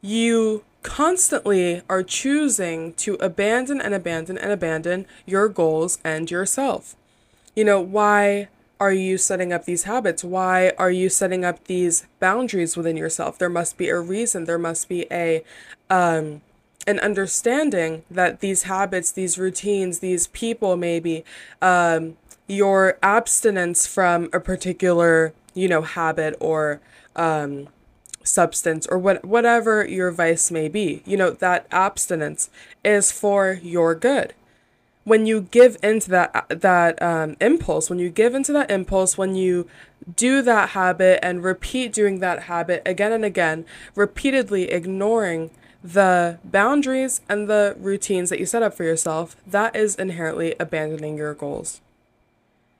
you 0.00 0.64
constantly 0.82 1.82
are 1.88 2.02
choosing 2.02 2.94
to 2.94 3.14
abandon 3.14 3.80
and 3.80 3.94
abandon 3.94 4.38
and 4.38 4.50
abandon 4.52 5.06
your 5.26 5.48
goals 5.48 5.98
and 6.04 6.30
yourself. 6.30 6.96
You 7.54 7.64
know, 7.64 7.80
why 7.80 8.48
are 8.78 8.92
you 8.92 9.18
setting 9.18 9.52
up 9.52 9.66
these 9.66 9.82
habits? 9.82 10.24
Why 10.24 10.72
are 10.78 10.90
you 10.90 11.10
setting 11.10 11.44
up 11.44 11.64
these 11.64 12.06
boundaries 12.18 12.76
within 12.76 12.96
yourself? 12.96 13.38
There 13.38 13.50
must 13.50 13.76
be 13.76 13.88
a 13.88 14.00
reason. 14.00 14.44
There 14.46 14.58
must 14.58 14.88
be 14.88 15.06
a 15.10 15.44
um 15.90 16.40
an 16.86 16.98
understanding 17.00 18.04
that 18.10 18.40
these 18.40 18.62
habits, 18.62 19.12
these 19.12 19.36
routines, 19.36 19.98
these 19.98 20.28
people 20.28 20.76
maybe 20.76 21.24
um 21.60 22.16
your 22.48 22.98
abstinence 23.02 23.86
from 23.86 24.30
a 24.32 24.40
particular, 24.40 25.34
you 25.52 25.68
know, 25.68 25.82
habit 25.82 26.34
or 26.40 26.80
um 27.16 27.68
substance 28.30 28.86
or 28.86 28.98
what 28.98 29.24
whatever 29.24 29.86
your 29.86 30.10
vice 30.10 30.50
may 30.50 30.68
be. 30.68 31.02
You 31.04 31.16
know 31.16 31.30
that 31.30 31.66
abstinence 31.70 32.50
is 32.84 33.12
for 33.12 33.58
your 33.62 33.94
good. 33.94 34.34
When 35.04 35.26
you 35.26 35.42
give 35.42 35.76
into 35.82 36.10
that 36.10 36.46
that 36.48 37.00
um, 37.02 37.36
impulse 37.40 37.90
when 37.90 37.98
you 37.98 38.10
give 38.10 38.34
into 38.34 38.52
that 38.52 38.70
impulse 38.70 39.18
when 39.18 39.34
you 39.34 39.68
do 40.16 40.42
that 40.42 40.70
habit 40.70 41.18
and 41.22 41.42
repeat 41.42 41.92
doing 41.92 42.20
that 42.20 42.44
habit 42.44 42.82
again 42.86 43.12
and 43.12 43.24
again 43.24 43.64
repeatedly 43.94 44.70
ignoring 44.70 45.50
the 45.82 46.38
boundaries 46.44 47.22
and 47.28 47.48
the 47.48 47.74
routines 47.78 48.28
that 48.30 48.38
you 48.38 48.46
set 48.46 48.62
up 48.62 48.74
for 48.74 48.84
yourself 48.84 49.36
that 49.46 49.74
is 49.74 49.96
inherently 49.96 50.54
abandoning 50.60 51.16
your 51.16 51.34
goals. 51.34 51.80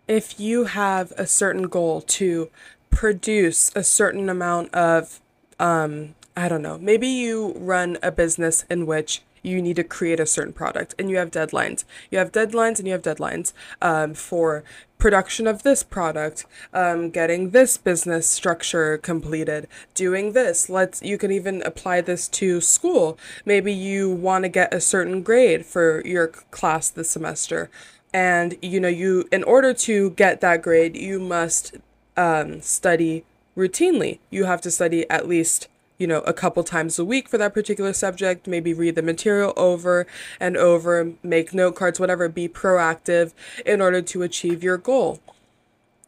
If 0.06 0.38
you 0.38 0.64
have 0.64 1.12
a 1.12 1.26
certain 1.26 1.68
goal 1.68 2.02
to 2.02 2.50
produce 2.90 3.70
a 3.74 3.82
certain 3.82 4.28
amount 4.28 4.74
of 4.74 5.20
um, 5.60 6.14
I 6.36 6.48
don't 6.48 6.62
know, 6.62 6.78
maybe 6.78 7.06
you 7.06 7.54
run 7.56 7.98
a 8.02 8.10
business 8.10 8.64
in 8.70 8.86
which 8.86 9.22
you 9.42 9.62
need 9.62 9.76
to 9.76 9.84
create 9.84 10.20
a 10.20 10.26
certain 10.26 10.52
product 10.52 10.94
and 10.98 11.10
you 11.10 11.16
have 11.16 11.30
deadlines. 11.30 11.84
You 12.10 12.18
have 12.18 12.32
deadlines 12.32 12.78
and 12.78 12.86
you 12.86 12.92
have 12.92 13.02
deadlines 13.02 13.52
um, 13.80 14.14
for 14.14 14.64
production 14.98 15.46
of 15.46 15.62
this 15.62 15.82
product, 15.82 16.44
um, 16.74 17.10
getting 17.10 17.50
this 17.50 17.78
business 17.78 18.26
structure 18.26 18.98
completed, 18.98 19.66
doing 19.94 20.32
this. 20.32 20.68
Let's 20.68 21.02
you 21.02 21.16
can 21.16 21.32
even 21.32 21.62
apply 21.62 22.02
this 22.02 22.28
to 22.28 22.60
school. 22.60 23.18
Maybe 23.44 23.72
you 23.72 24.10
want 24.10 24.44
to 24.44 24.48
get 24.48 24.74
a 24.74 24.80
certain 24.80 25.22
grade 25.22 25.64
for 25.64 26.02
your 26.04 26.28
class 26.28 26.90
this 26.90 27.10
semester. 27.10 27.70
And 28.12 28.56
you 28.60 28.80
know, 28.80 28.88
you 28.88 29.26
in 29.32 29.42
order 29.44 29.72
to 29.74 30.10
get 30.10 30.40
that 30.42 30.62
grade, 30.62 30.96
you 30.96 31.18
must 31.18 31.76
um, 32.16 32.60
study 32.60 33.24
routinely. 33.56 34.18
You 34.30 34.44
have 34.44 34.60
to 34.62 34.70
study 34.70 35.08
at 35.10 35.28
least, 35.28 35.68
you 35.98 36.06
know, 36.06 36.20
a 36.20 36.32
couple 36.32 36.64
times 36.64 36.98
a 36.98 37.04
week 37.04 37.28
for 37.28 37.38
that 37.38 37.54
particular 37.54 37.92
subject, 37.92 38.46
maybe 38.46 38.72
read 38.72 38.94
the 38.94 39.02
material 39.02 39.52
over 39.56 40.06
and 40.38 40.56
over, 40.56 41.12
make 41.22 41.52
note 41.52 41.76
cards, 41.76 42.00
whatever, 42.00 42.28
be 42.28 42.48
proactive 42.48 43.32
in 43.66 43.80
order 43.80 44.00
to 44.02 44.22
achieve 44.22 44.62
your 44.62 44.78
goal. 44.78 45.20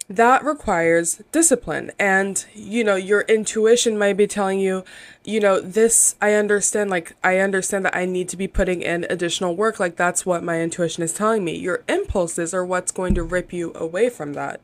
That 0.09 0.45
requires 0.45 1.23
discipline. 1.31 1.91
And, 1.99 2.45
you 2.55 2.85
know, 2.85 2.97
your 2.97 3.23
intuition 3.23 3.97
might 3.97 4.17
be 4.17 4.27
telling 4.27 4.59
you, 4.59 4.85
you 5.25 5.41
know, 5.41 5.61
this, 5.61 6.17
I 6.21 6.35
understand, 6.35 6.91
like, 6.91 7.17
I 7.25 7.39
understand 7.39 7.87
that 7.87 7.97
I 7.97 8.05
need 8.05 8.29
to 8.31 8.37
be 8.37 8.49
putting 8.49 8.83
in 8.83 9.07
additional 9.09 9.57
work. 9.57 9.81
Like, 9.81 9.97
that's 9.97 10.27
what 10.27 10.43
my 10.43 10.61
intuition 10.61 11.03
is 11.03 11.15
telling 11.15 11.45
me. 11.45 11.57
Your 11.57 11.83
impulses 11.89 12.53
are 12.53 12.65
what's 12.65 12.93
going 12.93 13.15
to 13.15 13.23
rip 13.23 13.53
you 13.53 13.73
away 13.75 14.11
from 14.11 14.35
that 14.35 14.61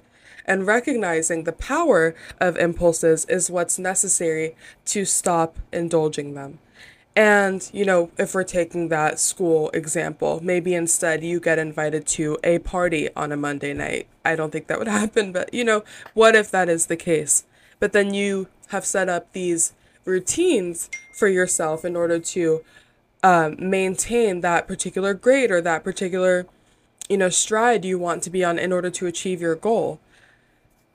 and 0.48 0.66
recognizing 0.66 1.44
the 1.44 1.52
power 1.52 2.14
of 2.40 2.56
impulses 2.56 3.26
is 3.26 3.50
what's 3.50 3.78
necessary 3.78 4.56
to 4.86 5.04
stop 5.04 5.58
indulging 5.72 6.34
them. 6.34 6.58
And, 7.14 7.68
you 7.72 7.84
know, 7.84 8.10
if 8.16 8.34
we're 8.34 8.44
taking 8.44 8.88
that 8.88 9.20
school 9.20 9.70
example, 9.70 10.40
maybe 10.42 10.74
instead 10.74 11.22
you 11.22 11.38
get 11.38 11.58
invited 11.58 12.06
to 12.08 12.38
a 12.42 12.60
party 12.60 13.08
on 13.14 13.30
a 13.30 13.36
Monday 13.36 13.74
night. 13.74 14.06
I 14.24 14.36
don't 14.36 14.50
think 14.50 14.68
that 14.68 14.78
would 14.78 14.88
happen, 15.02 15.32
but, 15.32 15.52
you 15.52 15.64
know, 15.64 15.84
what 16.14 16.34
if 16.34 16.50
that 16.50 16.68
is 16.68 16.86
the 16.86 16.96
case? 16.96 17.44
But 17.78 17.92
then 17.92 18.14
you 18.14 18.48
have 18.68 18.86
set 18.86 19.08
up 19.08 19.32
these 19.32 19.72
routines 20.04 20.88
for 21.12 21.28
yourself 21.28 21.84
in 21.84 21.94
order 21.94 22.18
to 22.18 22.64
um, 23.22 23.56
maintain 23.58 24.40
that 24.40 24.66
particular 24.66 25.12
grade 25.12 25.50
or 25.50 25.60
that 25.60 25.84
particular, 25.84 26.46
you 27.08 27.18
know, 27.18 27.28
stride 27.28 27.84
you 27.84 27.98
want 27.98 28.22
to 28.22 28.30
be 28.30 28.44
on 28.44 28.58
in 28.58 28.72
order 28.72 28.90
to 28.90 29.06
achieve 29.06 29.40
your 29.40 29.56
goal. 29.56 30.00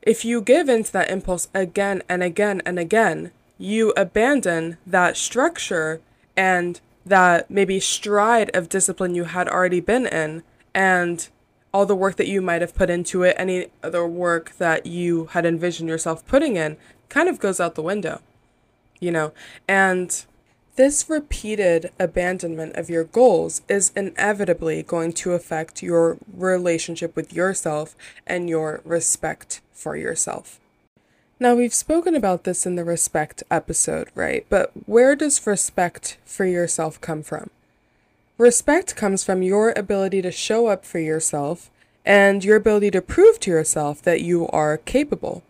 If 0.05 0.25
you 0.25 0.41
give 0.41 0.67
into 0.67 0.91
that 0.91 1.10
impulse 1.10 1.48
again 1.53 2.03
and 2.10 2.22
again 2.22 2.62
and 2.65 2.77
again, 2.77 3.31
you 3.57 3.93
abandon 3.95 4.77
that 4.86 5.15
structure 5.15 6.01
and 6.36 6.81
that 7.05 7.50
maybe 7.50 7.79
stride 7.79 8.53
of 8.53 8.67
discipline 8.67 9.15
you 9.15 9.24
had 9.24 9.48
already 9.48 9.79
been 9.79 10.05
in 10.05 10.43
and 10.74 11.29
all 11.74 11.86
the 11.86 11.95
work 11.95 12.17
that 12.17 12.27
you 12.27 12.41
might 12.41 12.62
have 12.62 12.75
put 12.75 12.89
into 12.89 13.24
it, 13.24 13.36
any 13.39 13.67
other 13.81 14.05
work 14.05 14.57
that 14.57 14.86
you 14.86 15.27
had 15.27 15.45
envisioned 15.45 15.89
yourself 15.89 16.25
putting 16.27 16.57
in, 16.57 16.75
kind 17.07 17.29
of 17.29 17.39
goes 17.39 17.62
out 17.62 17.75
the 17.75 17.81
window, 17.81 18.19
you 19.00 19.10
know? 19.10 19.31
And 19.67 20.25
this 20.75 21.10
repeated 21.10 21.91
abandonment 21.98 22.75
of 22.75 22.89
your 22.89 23.05
goals 23.05 23.62
is 23.69 23.91
inevitably 23.95 24.83
going 24.83 25.13
to 25.13 25.31
affect 25.31 25.81
your 25.81 26.17
relationship 26.31 27.15
with 27.15 27.31
yourself 27.31 27.95
and 28.27 28.50
your 28.50 28.81
respect 28.83 29.62
for 29.74 29.96
yourself. 29.96 30.60
Now, 31.39 31.56
we've 31.56 31.74
spoken 31.74 32.15
about 32.15 32.44
this 32.44 32.65
in 32.65 32.75
the 32.75 32.84
respect 32.84 33.44
episode, 33.51 34.08
right? 34.15 34.46
But 34.50 34.72
where 34.86 35.15
does 35.15 35.46
respect 35.46 36.18
for 36.25 36.46
yourself 36.46 37.01
come 37.01 37.24
from? 37.24 37.50
Respect 38.38 38.96
comes 38.96 39.24
from 39.24 39.42
your 39.42 39.74
ability 39.75 40.22
to 40.22 40.32
show 40.32 40.68
up 40.68 40.86
for 40.86 41.00
yourself 41.00 41.70
and 42.06 42.44
your 42.44 42.56
ability 42.56 42.92
to 42.92 43.01
prove 43.01 43.39
to 43.42 43.51
yourself 43.51 44.01
that 44.03 44.22
you 44.22 44.48
are 44.50 44.77
capable. 44.77 45.44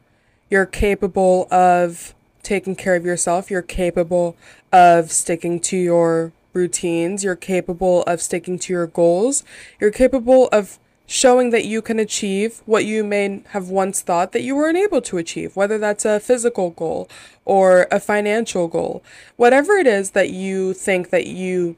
You're 0.50 0.66
capable 0.66 1.48
of 1.52 2.14
taking 2.44 2.76
care 2.76 2.96
of 2.96 3.06
yourself. 3.06 3.50
You're 3.50 3.62
capable 3.62 4.36
of 4.72 5.12
sticking 5.12 5.60
to 5.62 5.78
your 5.78 6.32
routines. 6.54 7.24
You're 7.24 7.36
capable 7.36 8.04
of 8.04 8.22
sticking 8.22 8.60
to 8.60 8.74
your 8.74 8.88
goals. 8.88 9.44
You're 9.80 9.92
capable 9.92 10.48
of 10.50 10.78
showing 11.14 11.52
that 11.52 11.64
you 11.64 11.80
can 11.80 12.00
achieve 12.00 12.64
what 12.66 12.86
you 12.86 13.04
may 13.04 13.40
have 13.50 13.70
once 13.70 14.02
thought 14.02 14.32
that 14.32 14.42
you 14.42 14.56
were 14.56 14.68
unable 14.68 15.00
to 15.00 15.20
achieve, 15.20 15.56
whether 15.56 15.78
that's 15.78 16.06
a 16.06 16.20
physical 16.20 16.72
goal 16.72 17.08
or 17.46 17.86
a 17.92 18.00
financial 18.00 18.68
goal. 18.68 19.04
Whatever 19.36 19.74
it 19.74 19.86
is 19.86 20.10
that 20.12 20.32
you 20.32 20.74
think 20.74 21.12
that 21.12 21.28
you 21.28 21.76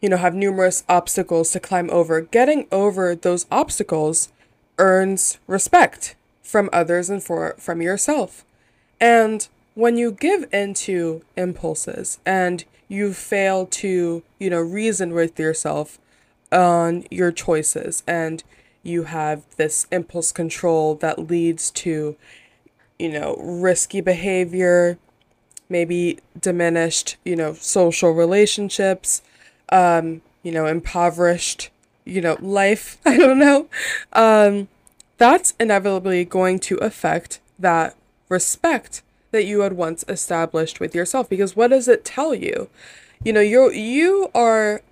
you 0.00 0.08
know 0.08 0.18
have 0.18 0.36
numerous 0.36 0.84
obstacles 0.88 1.50
to 1.50 1.58
climb 1.58 1.90
over, 1.90 2.20
getting 2.20 2.68
over 2.70 3.16
those 3.16 3.44
obstacles 3.50 4.28
earns 4.78 5.40
respect 5.48 6.14
from 6.40 6.70
others 6.72 7.10
and 7.10 7.24
for 7.24 7.56
from 7.58 7.82
yourself. 7.82 8.44
And 9.00 9.48
when 9.74 9.96
you 9.96 10.12
give 10.12 10.46
into 10.52 11.22
impulses 11.36 12.20
and 12.24 12.64
you 12.86 13.14
fail 13.14 13.66
to, 13.66 14.22
you 14.38 14.48
know, 14.48 14.60
reason 14.60 15.12
with 15.12 15.40
yourself 15.40 15.98
on 16.52 17.04
your 17.10 17.32
choices 17.32 18.04
and 18.06 18.44
you 18.82 19.04
have 19.04 19.42
this 19.56 19.86
impulse 19.90 20.32
control 20.32 20.94
that 20.96 21.18
leads 21.18 21.70
to, 21.70 22.16
you 22.98 23.08
know, 23.08 23.36
risky 23.38 24.00
behavior, 24.00 24.98
maybe 25.68 26.18
diminished, 26.38 27.16
you 27.24 27.36
know, 27.36 27.52
social 27.54 28.10
relationships, 28.10 29.22
um, 29.70 30.22
you 30.42 30.52
know, 30.52 30.66
impoverished, 30.66 31.70
you 32.04 32.20
know, 32.20 32.36
life. 32.40 32.98
I 33.06 33.16
don't 33.16 33.38
know. 33.38 33.68
Um, 34.12 34.68
that's 35.18 35.54
inevitably 35.60 36.24
going 36.24 36.58
to 36.60 36.76
affect 36.76 37.40
that 37.58 37.94
respect 38.30 39.02
that 39.32 39.44
you 39.44 39.60
had 39.60 39.74
once 39.74 40.04
established 40.08 40.80
with 40.80 40.94
yourself 40.94 41.28
because 41.28 41.54
what 41.54 41.68
does 41.68 41.86
it 41.88 42.04
tell 42.04 42.34
you 42.34 42.68
you 43.22 43.32
know 43.32 43.40
you're 43.40 43.72
you 43.72 44.30
are 44.34 44.82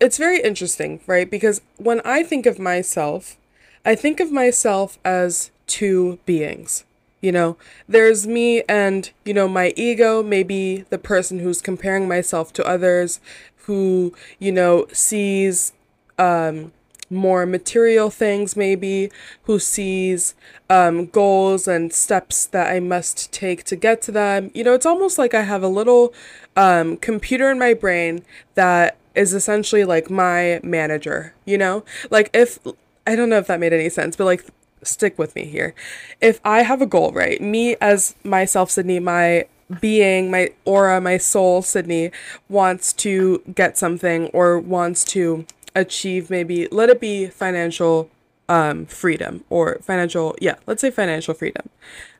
it's 0.00 0.18
very 0.18 0.40
interesting 0.40 1.00
right 1.06 1.30
because 1.30 1.60
when 1.76 2.00
i 2.04 2.22
think 2.22 2.46
of 2.46 2.58
myself 2.58 3.36
i 3.84 3.94
think 3.94 4.20
of 4.20 4.32
myself 4.32 4.98
as 5.04 5.50
two 5.66 6.18
beings 6.26 6.84
you 7.20 7.30
know 7.30 7.56
there's 7.88 8.26
me 8.26 8.62
and 8.68 9.10
you 9.24 9.34
know 9.34 9.46
my 9.46 9.72
ego 9.76 10.22
maybe 10.22 10.84
the 10.90 10.98
person 10.98 11.40
who's 11.40 11.60
comparing 11.60 12.08
myself 12.08 12.52
to 12.52 12.66
others 12.66 13.20
who 13.66 14.12
you 14.38 14.50
know 14.50 14.86
sees 14.92 15.72
um 16.18 16.72
more 17.10 17.44
material 17.44 18.08
things, 18.08 18.56
maybe, 18.56 19.10
who 19.44 19.58
sees 19.58 20.34
um, 20.70 21.06
goals 21.06 21.66
and 21.66 21.92
steps 21.92 22.46
that 22.46 22.72
I 22.72 22.78
must 22.78 23.32
take 23.32 23.64
to 23.64 23.76
get 23.76 24.00
to 24.02 24.12
them. 24.12 24.50
You 24.54 24.62
know, 24.64 24.74
it's 24.74 24.86
almost 24.86 25.18
like 25.18 25.34
I 25.34 25.42
have 25.42 25.62
a 25.62 25.68
little 25.68 26.14
um, 26.56 26.96
computer 26.96 27.50
in 27.50 27.58
my 27.58 27.74
brain 27.74 28.22
that 28.54 28.96
is 29.14 29.34
essentially 29.34 29.84
like 29.84 30.10
my 30.10 30.60
manager, 30.62 31.34
you 31.44 31.58
know? 31.58 31.84
Like, 32.10 32.30
if 32.32 32.58
I 33.06 33.16
don't 33.16 33.28
know 33.28 33.38
if 33.38 33.46
that 33.48 33.60
made 33.60 33.72
any 33.72 33.88
sense, 33.88 34.16
but 34.16 34.24
like, 34.24 34.44
stick 34.82 35.18
with 35.18 35.34
me 35.34 35.44
here. 35.44 35.74
If 36.20 36.40
I 36.44 36.62
have 36.62 36.80
a 36.80 36.86
goal, 36.86 37.12
right? 37.12 37.40
Me 37.40 37.76
as 37.80 38.14
myself, 38.24 38.70
Sydney, 38.70 38.98
my 38.98 39.46
being, 39.80 40.30
my 40.30 40.50
aura, 40.64 41.00
my 41.00 41.16
soul, 41.16 41.62
Sydney, 41.62 42.10
wants 42.48 42.92
to 42.94 43.42
get 43.54 43.78
something 43.78 44.26
or 44.28 44.58
wants 44.58 45.04
to 45.04 45.46
achieve 45.74 46.30
maybe 46.30 46.66
let 46.70 46.88
it 46.88 47.00
be 47.00 47.26
financial 47.26 48.10
um, 48.48 48.86
freedom 48.86 49.44
or 49.48 49.78
financial 49.82 50.34
yeah 50.40 50.56
let's 50.66 50.80
say 50.80 50.90
financial 50.90 51.34
freedom 51.34 51.68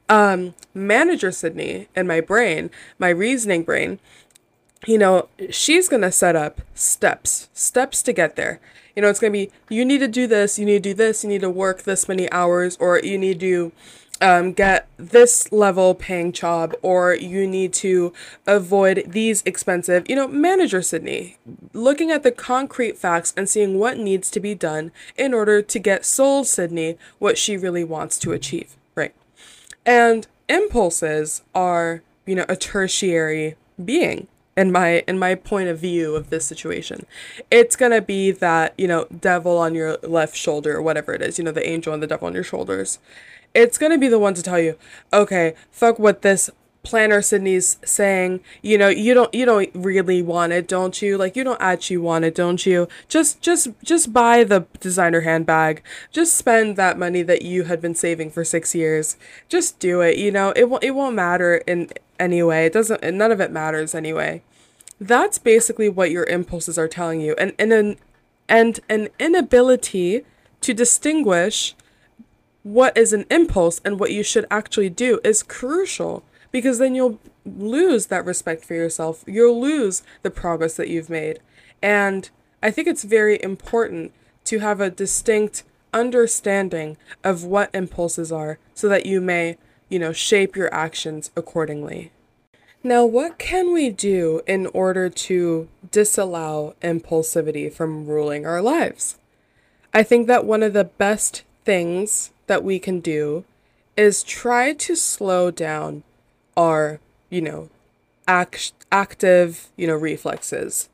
um, 0.09 0.55
manager 0.75 1.33
sydney 1.33 1.89
and 1.97 2.07
my 2.07 2.21
brain 2.21 2.71
my 2.99 3.09
reasoning 3.09 3.63
brain 3.63 3.99
you 4.87 4.99
know 4.99 5.29
she's 5.51 5.89
gonna 5.89 6.13
set 6.13 6.37
up 6.37 6.61
steps 6.75 7.49
steps 7.53 8.03
to 8.03 8.13
get 8.13 8.37
there. 8.37 8.61
You 8.97 9.03
know 9.03 9.09
it's 9.09 9.21
gonna 9.21 9.33
be 9.33 9.51
you 9.69 9.85
need 9.85 9.99
to 9.99 10.09
do 10.09 10.27
this 10.27 10.59
you 10.59 10.67
need 10.67 10.83
to 10.83 10.91
do 10.91 10.95
this 10.95 11.23
you 11.23 11.31
need 11.31 11.43
to 11.43 11.51
work 11.51 11.85
this 11.85 12.09
many 12.09 12.31
hours 12.33 12.77
or 12.81 12.99
you 12.99 13.17
need 13.17 13.41
to 13.41 13.73
um, 14.21 14.53
get 14.53 14.87
this 14.97 15.51
level 15.51 15.95
paying 15.95 16.33
job 16.33 16.75
or 16.83 17.15
you 17.15 17.47
need 17.47 17.73
to 17.73 18.13
avoid 18.47 19.05
these 19.07 19.43
expensive, 19.47 20.09
you 20.09 20.17
know, 20.17 20.29
manager 20.29 20.83
Sydney, 20.83 21.39
looking 21.73 22.11
at 22.11 22.23
the 22.23 22.31
concrete 22.31 22.99
facts 22.99 23.33
and 23.37 23.49
seeing 23.49 23.79
what 23.79 23.99
needs 23.99 24.31
to 24.31 24.41
be 24.41 24.55
done 24.55 24.93
in 25.17 25.33
order 25.33 25.63
to 25.63 25.79
get 25.79 26.05
soul 26.05 26.45
Sydney 26.45 26.99
what 27.19 27.39
she 27.39 27.57
really 27.57 27.85
wants 27.85 28.19
to 28.19 28.33
achieve, 28.33 28.77
right? 28.95 29.15
And 29.87 30.27
impulses 30.49 31.43
are, 31.55 32.03
you 32.27 32.35
know, 32.35 32.47
a 32.49 32.57
tertiary 32.57 33.57
being 33.83 34.29
in 34.57 34.73
my 34.73 35.05
in 35.07 35.19
my 35.19 35.35
point 35.35 35.69
of 35.69 35.79
view 35.79 36.15
of 36.17 36.31
this 36.31 36.45
situation. 36.45 37.07
It's 37.51 37.77
going 37.77 37.93
to 37.93 38.03
be 38.03 38.31
that 38.33 38.75
you 38.77 38.89
know 38.89 39.07
devil 39.07 39.59
on 39.59 39.75
your 39.75 39.97
left 40.03 40.37
shoulder 40.37 40.77
or 40.77 40.83
whatever 40.83 41.15
it 41.15 41.23
is 41.23 41.39
you 41.39 41.45
know 41.45 41.53
the 41.53 41.69
angel 41.69 41.93
and 41.93 42.03
the 42.03 42.07
devil 42.07 42.27
on 42.27 42.35
your 42.35 42.45
shoulders. 42.45 42.99
It's 43.55 43.79
going 43.79 43.91
to 43.93 43.99
be 43.99 44.07
the 44.07 44.19
one 44.19 44.35
to 44.35 44.45
tell 44.45 44.61
you, 44.61 44.79
okay, 45.13 45.55
fuck 45.73 45.99
what 45.99 46.23
this 46.23 46.51
planner 46.83 47.21
Sydney's 47.21 47.79
saying, 47.85 48.41
you 48.63 48.79
know, 48.79 48.89
you 48.89 49.15
don't 49.15 49.33
you 49.35 49.45
don't 49.45 49.71
really 49.75 50.23
want 50.23 50.53
it, 50.53 50.67
don't 50.67 51.01
you? 51.03 51.19
Like 51.19 51.37
you 51.37 51.45
don't 51.45 51.61
actually 51.61 51.99
want 51.99 52.25
it, 52.25 52.35
don't 52.35 52.65
you? 52.65 52.89
Just 53.09 53.41
just 53.41 53.69
just 53.83 54.13
buy 54.13 54.45
the 54.45 54.67
designer 54.81 55.21
handbag. 55.21 55.83
Just 56.11 56.37
spend 56.37 56.77
that 56.77 56.99
money 56.99 57.23
that 57.23 57.43
you 57.43 57.65
had 57.65 57.81
been 57.81 57.95
saving 57.95 58.31
for 58.31 58.45
6 58.45 58.75
years. 58.75 59.17
Just 59.49 59.79
do 59.79 60.01
it, 60.01 60.17
you 60.17 60.31
know. 60.31 60.53
It 60.57 60.69
won't 60.71 60.85
it 60.85 60.93
won't 60.93 61.15
matter 61.15 61.57
in 61.67 61.91
any 62.19 62.43
way. 62.43 62.67
It 62.67 62.73
doesn't 62.73 63.03
none 63.03 63.33
of 63.33 63.41
it 63.41 63.51
matters 63.51 63.95
anyway. 63.95 64.43
That's 65.01 65.39
basically 65.39 65.89
what 65.89 66.11
your 66.11 66.25
impulses 66.25 66.79
are 66.79 66.89
telling 66.89 67.21
you. 67.21 67.35
And 67.39 67.53
and 67.59 67.73
an 67.73 67.97
and 68.49 68.81
an 68.89 69.09
inability 69.19 70.25
to 70.63 70.75
distinguish 70.75 71.75
what 72.63 72.97
is 72.97 73.13
an 73.13 73.25
impulse 73.31 73.81
and 73.85 73.99
what 73.99 74.13
you 74.13 74.23
should 74.23 74.47
actually 74.51 74.91
do 74.91 75.19
is 75.25 75.43
crucial 75.43 76.23
because 76.53 76.79
then 76.79 76.95
you'll 76.95 77.19
lose 77.45 78.07
that 78.07 78.25
respect 78.25 78.65
for 78.65 78.75
yourself. 78.75 79.25
You'll 79.27 79.61
lose 79.61 80.03
the 80.23 80.31
progress 80.31 80.75
that 80.77 80.89
you've 80.89 81.11
made. 81.11 81.41
And 81.83 82.29
I 82.63 82.71
think 82.71 82.89
it's 82.89 83.05
very 83.05 83.43
important 83.43 84.13
to 84.45 84.59
have 84.59 84.81
a 84.81 84.91
distinct 84.91 85.65
understanding 85.93 86.97
of 87.25 87.45
what 87.45 87.71
impulses 87.75 88.31
are 88.31 88.59
so 88.75 88.89
that 88.89 89.07
you 89.07 89.21
may, 89.21 89.57
you 89.89 89.99
know, 89.99 90.13
shape 90.13 90.57
your 90.57 90.73
actions 90.73 91.31
accordingly. 91.37 92.13
Now, 92.83 93.05
what 93.05 93.39
can 93.39 93.73
we 93.73 93.91
do 93.91 94.41
in 94.47 94.67
order 94.69 95.11
to 95.11 95.69
disallow 95.91 96.75
impulsivity 96.81 97.71
from 97.71 98.07
ruling 98.07 98.47
our 98.47 98.63
lives? 98.63 99.19
I 99.93 100.03
think 100.03 100.27
that 100.29 100.47
one 100.47 100.63
of 100.63 100.73
the 100.73 100.85
best 100.85 101.43
things 101.65 102.31
that 102.47 102.65
we 102.65 102.79
can 102.79 103.01
do 103.01 103.45
is 103.97 104.23
try 104.23 104.73
to 104.73 104.97
slow 104.97 105.51
down 105.51 106.05
our, 106.57 107.01
you 107.29 107.41
know, 107.41 107.69
act- 108.27 108.73
active, 108.91 109.69
you 109.77 109.87
know, 109.87 109.97
reflexes. 109.97 110.89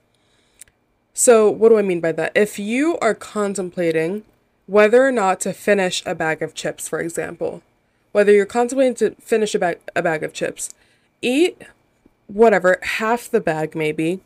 So, 1.15 1.51
what 1.51 1.71
do 1.71 1.79
I 1.79 1.83
mean 1.83 2.01
by 2.01 2.13
that? 2.13 2.33
If 2.35 2.59
you 2.59 2.99
are 2.99 3.15
contemplating 3.15 4.25
whether 4.67 5.07
or 5.07 5.13
not 5.13 5.41
to 5.41 5.53
finish 5.53 6.03
a 6.05 6.15
bag 6.15 6.43
of 6.43 6.55
chips, 6.55 6.89
for 6.89 7.01
example, 7.01 7.63
whether 8.13 8.33
you're 8.33 8.47
contemplating 8.47 8.95
to 8.97 9.11
finish 9.21 9.55
a 9.55 9.59
bag, 9.59 9.79
a 9.95 10.03
bag 10.03 10.23
of 10.23 10.33
chips, 10.33 10.75
eat 11.23 11.63
whatever, 12.27 12.79
half 12.83 13.31
the 13.31 13.41
bag 13.41 13.75
maybe, 13.75 14.21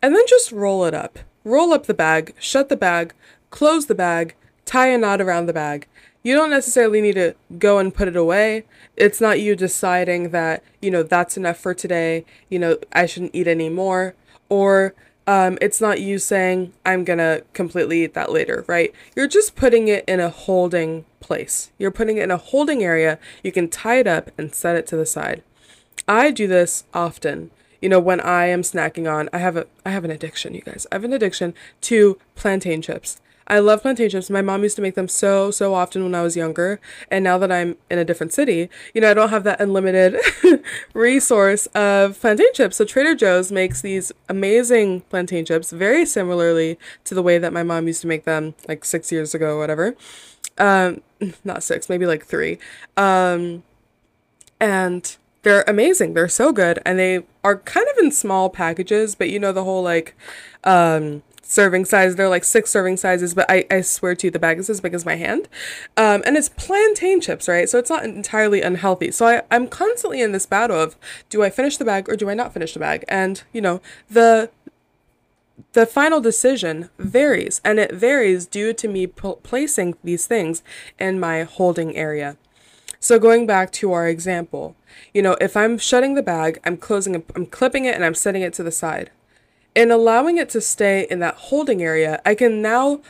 and 0.00 0.14
then 0.14 0.24
just 0.28 0.52
roll 0.52 0.84
it 0.84 0.94
up. 0.94 1.18
Roll 1.44 1.72
up 1.72 1.86
the 1.86 1.94
bag, 1.94 2.34
shut 2.38 2.68
the 2.68 2.76
bag, 2.76 3.14
close 3.50 3.86
the 3.86 3.94
bag, 3.94 4.34
tie 4.64 4.88
a 4.88 4.98
knot 4.98 5.20
around 5.20 5.46
the 5.46 5.52
bag, 5.52 5.86
you 6.22 6.34
don't 6.34 6.50
necessarily 6.50 7.00
need 7.00 7.14
to 7.14 7.34
go 7.58 7.78
and 7.78 7.94
put 7.94 8.08
it 8.08 8.16
away. 8.16 8.64
It's 8.96 9.20
not 9.20 9.40
you 9.40 9.56
deciding 9.56 10.30
that, 10.30 10.62
you 10.80 10.90
know, 10.90 11.02
that's 11.02 11.36
enough 11.36 11.58
for 11.58 11.74
today, 11.74 12.24
you 12.48 12.58
know, 12.58 12.78
I 12.92 13.06
shouldn't 13.06 13.34
eat 13.34 13.48
anymore. 13.48 14.14
Or 14.48 14.94
um, 15.26 15.58
it's 15.60 15.80
not 15.80 16.00
you 16.00 16.18
saying, 16.18 16.72
I'm 16.84 17.04
gonna 17.04 17.42
completely 17.52 18.04
eat 18.04 18.14
that 18.14 18.32
later, 18.32 18.64
right? 18.66 18.92
You're 19.14 19.28
just 19.28 19.54
putting 19.54 19.88
it 19.88 20.04
in 20.06 20.20
a 20.20 20.28
holding 20.28 21.04
place. 21.20 21.70
You're 21.78 21.90
putting 21.90 22.18
it 22.18 22.24
in 22.24 22.30
a 22.30 22.36
holding 22.36 22.82
area. 22.82 23.18
You 23.42 23.52
can 23.52 23.68
tie 23.68 24.00
it 24.00 24.06
up 24.06 24.30
and 24.36 24.54
set 24.54 24.76
it 24.76 24.86
to 24.88 24.96
the 24.96 25.06
side. 25.06 25.42
I 26.08 26.30
do 26.30 26.46
this 26.46 26.84
often. 26.92 27.50
You 27.80 27.88
know, 27.88 28.00
when 28.00 28.20
I 28.20 28.46
am 28.46 28.62
snacking 28.62 29.10
on, 29.10 29.30
I 29.32 29.38
have 29.38 29.56
a 29.56 29.66
I 29.86 29.90
have 29.90 30.04
an 30.04 30.10
addiction, 30.10 30.54
you 30.54 30.60
guys. 30.62 30.86
I 30.90 30.96
have 30.96 31.04
an 31.04 31.12
addiction 31.12 31.54
to 31.82 32.18
plantain 32.34 32.82
chips. 32.82 33.20
I 33.50 33.58
love 33.58 33.82
plantain 33.82 34.08
chips. 34.08 34.30
My 34.30 34.42
mom 34.42 34.62
used 34.62 34.76
to 34.76 34.82
make 34.82 34.94
them 34.94 35.08
so, 35.08 35.50
so 35.50 35.74
often 35.74 36.04
when 36.04 36.14
I 36.14 36.22
was 36.22 36.36
younger. 36.36 36.80
And 37.10 37.24
now 37.24 37.36
that 37.38 37.50
I'm 37.50 37.76
in 37.90 37.98
a 37.98 38.04
different 38.04 38.32
city, 38.32 38.70
you 38.94 39.00
know, 39.00 39.10
I 39.10 39.14
don't 39.14 39.30
have 39.30 39.42
that 39.42 39.60
unlimited 39.60 40.16
resource 40.94 41.66
of 41.74 42.18
plantain 42.20 42.52
chips. 42.54 42.76
So 42.76 42.84
Trader 42.84 43.16
Joe's 43.16 43.50
makes 43.50 43.82
these 43.82 44.12
amazing 44.28 45.00
plantain 45.02 45.44
chips 45.44 45.72
very 45.72 46.06
similarly 46.06 46.78
to 47.04 47.14
the 47.14 47.22
way 47.22 47.38
that 47.38 47.52
my 47.52 47.64
mom 47.64 47.88
used 47.88 48.00
to 48.02 48.06
make 48.06 48.24
them 48.24 48.54
like 48.68 48.84
six 48.84 49.10
years 49.10 49.34
ago 49.34 49.56
or 49.56 49.58
whatever. 49.58 49.96
Um, 50.56 51.02
not 51.44 51.64
six, 51.64 51.88
maybe 51.88 52.06
like 52.06 52.24
three. 52.24 52.58
Um, 52.96 53.64
and 54.60 55.16
they're 55.42 55.64
amazing. 55.66 56.14
They're 56.14 56.28
so 56.28 56.52
good. 56.52 56.80
And 56.86 57.00
they 57.00 57.24
are 57.42 57.56
kind 57.56 57.86
of 57.90 57.98
in 57.98 58.12
small 58.12 58.48
packages, 58.48 59.16
but 59.16 59.28
you 59.28 59.40
know, 59.40 59.52
the 59.52 59.64
whole 59.64 59.82
like, 59.82 60.14
um, 60.64 61.22
serving 61.42 61.84
size. 61.84 62.16
They're 62.16 62.28
like 62.28 62.44
six 62.44 62.70
serving 62.70 62.96
sizes, 62.96 63.34
but 63.34 63.46
I, 63.48 63.66
I 63.70 63.80
swear 63.80 64.14
to 64.14 64.26
you, 64.26 64.30
the 64.30 64.38
bag 64.38 64.58
is 64.58 64.70
as 64.70 64.80
big 64.80 64.94
as 64.94 65.04
my 65.04 65.16
hand. 65.16 65.48
Um, 65.96 66.22
and 66.24 66.36
it's 66.36 66.48
plantain 66.48 67.20
chips, 67.20 67.48
right? 67.48 67.68
So 67.68 67.78
it's 67.78 67.90
not 67.90 68.04
entirely 68.04 68.62
unhealthy. 68.62 69.10
So 69.10 69.26
I, 69.26 69.42
I'm 69.50 69.66
constantly 69.66 70.20
in 70.20 70.32
this 70.32 70.46
battle 70.46 70.80
of 70.80 70.96
do 71.28 71.42
I 71.42 71.50
finish 71.50 71.76
the 71.76 71.84
bag 71.84 72.08
or 72.08 72.16
do 72.16 72.30
I 72.30 72.34
not 72.34 72.52
finish 72.52 72.72
the 72.74 72.80
bag? 72.80 73.04
And, 73.08 73.42
you 73.52 73.60
know, 73.60 73.80
the 74.08 74.50
the 75.72 75.84
final 75.84 76.20
decision 76.20 76.88
varies, 76.98 77.60
and 77.64 77.78
it 77.78 77.92
varies 77.92 78.46
due 78.46 78.72
to 78.72 78.88
me 78.88 79.06
p- 79.06 79.34
placing 79.42 79.94
these 80.02 80.26
things 80.26 80.62
in 80.98 81.20
my 81.20 81.42
holding 81.42 81.94
area. 81.94 82.38
So 82.98 83.18
going 83.18 83.46
back 83.46 83.70
to 83.72 83.92
our 83.92 84.08
example, 84.08 84.74
you 85.14 85.20
know, 85.22 85.36
if 85.40 85.56
I'm 85.56 85.78
shutting 85.78 86.14
the 86.14 86.22
bag, 86.22 86.60
I'm 86.64 86.76
closing, 86.76 87.22
I'm 87.34 87.46
clipping 87.46 87.84
it, 87.84 87.94
and 87.94 88.04
I'm 88.04 88.14
setting 88.14 88.42
it 88.42 88.52
to 88.54 88.62
the 88.62 88.72
side 88.72 89.10
in 89.74 89.90
allowing 89.90 90.38
it 90.38 90.48
to 90.50 90.60
stay 90.60 91.06
in 91.10 91.20
that 91.20 91.34
holding 91.36 91.82
area, 91.82 92.20
I 92.24 92.34
can 92.34 92.60
now 92.62 93.00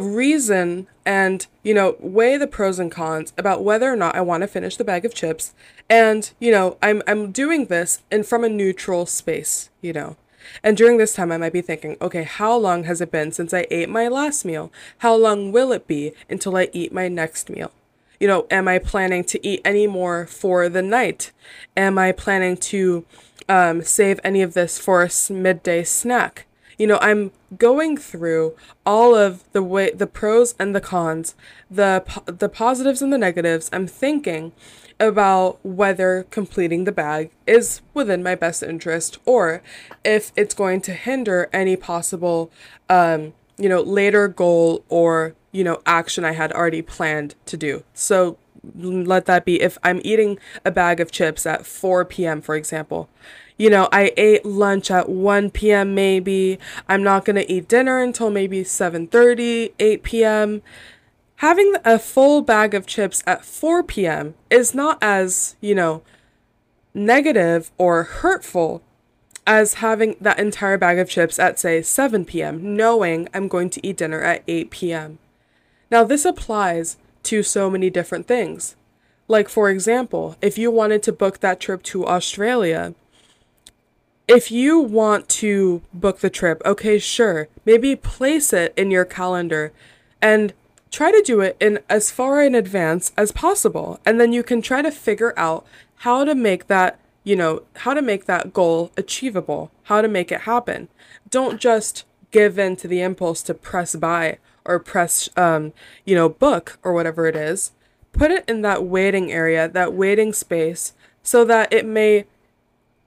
reason 0.00 0.86
and, 1.04 1.46
you 1.62 1.74
know, 1.74 1.96
weigh 2.00 2.36
the 2.36 2.46
pros 2.46 2.78
and 2.78 2.90
cons 2.90 3.32
about 3.36 3.62
whether 3.62 3.92
or 3.92 3.96
not 3.96 4.14
I 4.14 4.20
want 4.20 4.42
to 4.42 4.48
finish 4.48 4.76
the 4.76 4.84
bag 4.84 5.04
of 5.04 5.14
chips. 5.14 5.54
And, 5.88 6.30
you 6.40 6.50
know, 6.50 6.78
I'm 6.82 7.02
I'm 7.06 7.30
doing 7.30 7.66
this 7.66 8.02
in 8.10 8.24
from 8.24 8.44
a 8.44 8.48
neutral 8.48 9.06
space, 9.06 9.70
you 9.80 9.92
know. 9.92 10.16
And 10.62 10.76
during 10.76 10.98
this 10.98 11.14
time, 11.14 11.32
I 11.32 11.38
might 11.38 11.52
be 11.52 11.62
thinking, 11.62 11.96
okay, 12.02 12.22
how 12.22 12.56
long 12.56 12.84
has 12.84 13.00
it 13.00 13.10
been 13.10 13.32
since 13.32 13.54
I 13.54 13.66
ate 13.70 13.88
my 13.88 14.08
last 14.08 14.44
meal? 14.44 14.70
How 14.98 15.14
long 15.14 15.52
will 15.52 15.72
it 15.72 15.86
be 15.86 16.12
until 16.28 16.56
I 16.56 16.68
eat 16.72 16.92
my 16.92 17.08
next 17.08 17.48
meal? 17.48 17.72
You 18.20 18.28
know, 18.28 18.46
am 18.50 18.68
I 18.68 18.78
planning 18.78 19.24
to 19.24 19.46
eat 19.46 19.60
any 19.64 19.86
more 19.86 20.26
for 20.26 20.68
the 20.68 20.82
night? 20.82 21.32
Am 21.76 21.98
I 21.98 22.12
planning 22.12 22.56
to 22.58 23.04
um, 23.48 23.82
save 23.82 24.20
any 24.24 24.42
of 24.42 24.54
this 24.54 24.78
for 24.78 25.02
a 25.02 25.10
midday 25.32 25.84
snack? 25.84 26.46
You 26.78 26.86
know, 26.86 26.98
I'm 27.00 27.30
going 27.56 27.96
through 27.96 28.56
all 28.84 29.14
of 29.14 29.44
the 29.52 29.62
way 29.62 29.92
the 29.92 30.06
pros 30.06 30.54
and 30.58 30.74
the 30.74 30.80
cons, 30.80 31.34
the 31.70 32.04
the 32.26 32.48
positives 32.48 33.00
and 33.00 33.12
the 33.12 33.18
negatives. 33.18 33.70
I'm 33.72 33.86
thinking 33.86 34.52
about 35.00 35.58
whether 35.64 36.26
completing 36.30 36.84
the 36.84 36.92
bag 36.92 37.30
is 37.46 37.80
within 37.94 38.22
my 38.22 38.34
best 38.34 38.62
interest 38.62 39.18
or 39.24 39.62
if 40.04 40.30
it's 40.36 40.54
going 40.54 40.80
to 40.80 40.92
hinder 40.92 41.50
any 41.52 41.76
possible 41.76 42.50
um, 42.88 43.32
you 43.56 43.68
know 43.68 43.82
later 43.82 44.28
goal 44.28 44.84
or 44.88 45.34
you 45.52 45.64
know 45.64 45.80
action 45.86 46.24
I 46.24 46.32
had 46.32 46.52
already 46.52 46.82
planned 46.82 47.34
to 47.46 47.56
do. 47.56 47.84
So 47.92 48.38
let 48.74 49.26
that 49.26 49.44
be 49.44 49.60
if 49.60 49.78
I'm 49.82 50.00
eating 50.04 50.38
a 50.64 50.70
bag 50.70 51.00
of 51.00 51.10
chips 51.10 51.46
at 51.46 51.66
4 51.66 52.04
p.m. 52.04 52.40
for 52.40 52.54
example. 52.54 53.08
You 53.56 53.70
know, 53.70 53.88
I 53.92 54.12
ate 54.16 54.44
lunch 54.44 54.90
at 54.90 55.08
1 55.08 55.50
p.m. 55.50 55.94
maybe. 55.94 56.58
I'm 56.88 57.02
not 57.02 57.24
going 57.24 57.36
to 57.36 57.50
eat 57.52 57.68
dinner 57.68 58.02
until 58.02 58.30
maybe 58.30 58.64
7:30, 58.64 59.72
8 59.78 60.02
p.m. 60.02 60.62
Having 61.36 61.74
a 61.84 61.98
full 61.98 62.42
bag 62.42 62.74
of 62.74 62.86
chips 62.86 63.22
at 63.26 63.44
4 63.44 63.82
p.m. 63.82 64.34
is 64.50 64.74
not 64.74 64.98
as, 65.02 65.56
you 65.60 65.74
know, 65.74 66.02
negative 66.94 67.70
or 67.76 68.04
hurtful 68.04 68.82
as 69.46 69.74
having 69.74 70.16
that 70.20 70.38
entire 70.38 70.78
bag 70.78 70.98
of 70.98 71.08
chips 71.08 71.38
at, 71.38 71.58
say, 71.58 71.82
7 71.82 72.24
p.m., 72.24 72.76
knowing 72.76 73.28
I'm 73.34 73.48
going 73.48 73.68
to 73.70 73.86
eat 73.86 73.98
dinner 73.98 74.22
at 74.22 74.42
8 74.48 74.70
p.m. 74.70 75.18
Now, 75.90 76.02
this 76.02 76.24
applies 76.24 76.96
to 77.24 77.42
so 77.42 77.70
many 77.70 77.90
different 77.90 78.26
things. 78.26 78.76
Like, 79.26 79.48
for 79.48 79.70
example, 79.70 80.36
if 80.42 80.58
you 80.58 80.70
wanted 80.70 81.02
to 81.04 81.12
book 81.12 81.40
that 81.40 81.60
trip 81.60 81.82
to 81.84 82.06
Australia, 82.06 82.94
if 84.28 84.50
you 84.50 84.78
want 84.78 85.28
to 85.30 85.82
book 85.92 86.20
the 86.20 86.30
trip, 86.30 86.62
okay, 86.64 86.98
sure, 86.98 87.48
maybe 87.64 87.96
place 87.96 88.52
it 88.52 88.72
in 88.76 88.90
your 88.90 89.04
calendar 89.04 89.72
and 90.20 90.52
try 90.90 91.10
to 91.10 91.22
do 91.22 91.40
it 91.40 91.56
in 91.60 91.80
as 91.88 92.10
far 92.10 92.42
in 92.42 92.54
advance 92.54 93.12
as 93.16 93.32
possible. 93.32 93.98
And 94.04 94.20
then 94.20 94.32
you 94.32 94.42
can 94.42 94.62
try 94.62 94.82
to 94.82 94.90
figure 94.90 95.34
out 95.36 95.66
how 95.96 96.24
to 96.24 96.34
make 96.34 96.66
that 96.66 96.98
you 97.24 97.34
know 97.34 97.62
how 97.76 97.94
to 97.94 98.02
make 98.02 98.26
that 98.26 98.52
goal 98.52 98.92
achievable 98.96 99.70
how 99.84 100.00
to 100.02 100.08
make 100.08 100.30
it 100.30 100.42
happen. 100.42 100.88
Don't 101.30 101.60
just 101.60 102.04
give 102.30 102.58
in 102.58 102.76
to 102.76 102.86
the 102.86 103.00
impulse 103.00 103.42
to 103.42 103.54
press 103.54 103.96
buy 103.96 104.38
or 104.64 104.78
press 104.78 105.28
um, 105.36 105.72
you 106.04 106.14
know 106.14 106.28
book 106.28 106.78
or 106.82 106.92
whatever 106.92 107.26
it 107.26 107.36
is 107.36 107.72
put 108.12 108.30
it 108.30 108.44
in 108.48 108.62
that 108.62 108.84
waiting 108.84 109.32
area 109.32 109.68
that 109.68 109.92
waiting 109.92 110.32
space 110.32 110.92
so 111.22 111.44
that 111.44 111.72
it 111.72 111.86
may 111.86 112.24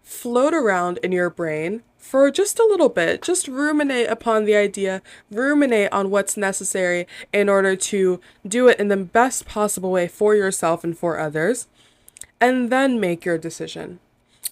float 0.04 0.54
around 0.54 0.98
in 1.04 1.12
your 1.12 1.30
brain 1.30 1.84
for 2.08 2.32
just 2.32 2.58
a 2.58 2.66
little 2.66 2.90
bit. 2.90 3.22
Just 3.22 3.48
ruminate 3.48 4.10
upon 4.10 4.46
the 4.46 4.56
idea, 4.56 5.02
ruminate 5.30 5.92
on 5.92 6.10
what's 6.10 6.38
necessary 6.38 7.06
in 7.34 7.50
order 7.50 7.76
to 7.76 8.22
do 8.48 8.68
it 8.68 8.80
in 8.80 8.88
the 8.88 8.98
best 8.98 9.46
possible 9.46 9.92
way 9.92 10.08
for 10.08 10.34
yourself 10.34 10.84
and 10.84 10.98
for 10.98 11.20
others, 11.20 11.68
and 12.40 12.72
then 12.72 13.00
make 13.00 13.26
your 13.26 13.38
decision. 13.38 14.00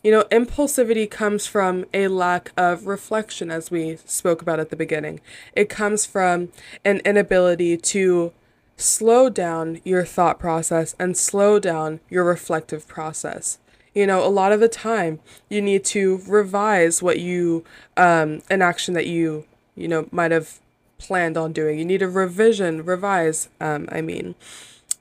You 0.06 0.12
know, 0.12 0.26
impulsivity 0.26 1.10
comes 1.10 1.48
from 1.48 1.86
a 1.92 2.10
lack 2.10 2.52
of 2.56 2.86
reflection, 2.86 3.50
as 3.50 3.72
we 3.72 3.98
spoke 4.06 4.40
about 4.40 4.60
at 4.60 4.70
the 4.70 4.76
beginning. 4.76 5.20
It 5.54 5.68
comes 5.68 6.06
from 6.06 6.50
an 6.86 7.00
inability 7.00 7.76
to 7.78 8.32
slow 8.78 9.32
down 9.32 9.82
your 9.84 10.06
thought 10.06 10.38
process 10.38 10.96
and 11.00 11.18
slow 11.18 11.58
down 11.58 12.02
your 12.08 12.24
reflective 12.24 12.88
process. 12.88 13.58
You 13.96 14.06
know 14.06 14.24
a 14.24 14.30
lot 14.30 14.52
of 14.52 14.60
the 14.60 14.70
time 14.70 15.22
you 15.50 15.60
need 15.60 15.84
to 15.86 16.22
revise 16.28 17.02
what 17.02 17.20
you 17.20 17.64
um 17.98 18.44
an 18.48 18.62
action 18.62 18.94
that 18.94 19.08
you 19.08 19.46
you 19.74 19.88
know 19.88 20.08
might 20.12 20.30
have 20.30 20.60
planned 21.00 21.36
on 21.36 21.52
doing. 21.52 21.80
You 21.80 21.86
need 21.86 22.04
a 22.04 22.08
revision 22.08 22.86
revise 22.86 23.50
um 23.60 23.90
i 23.92 24.02
mean 24.02 24.36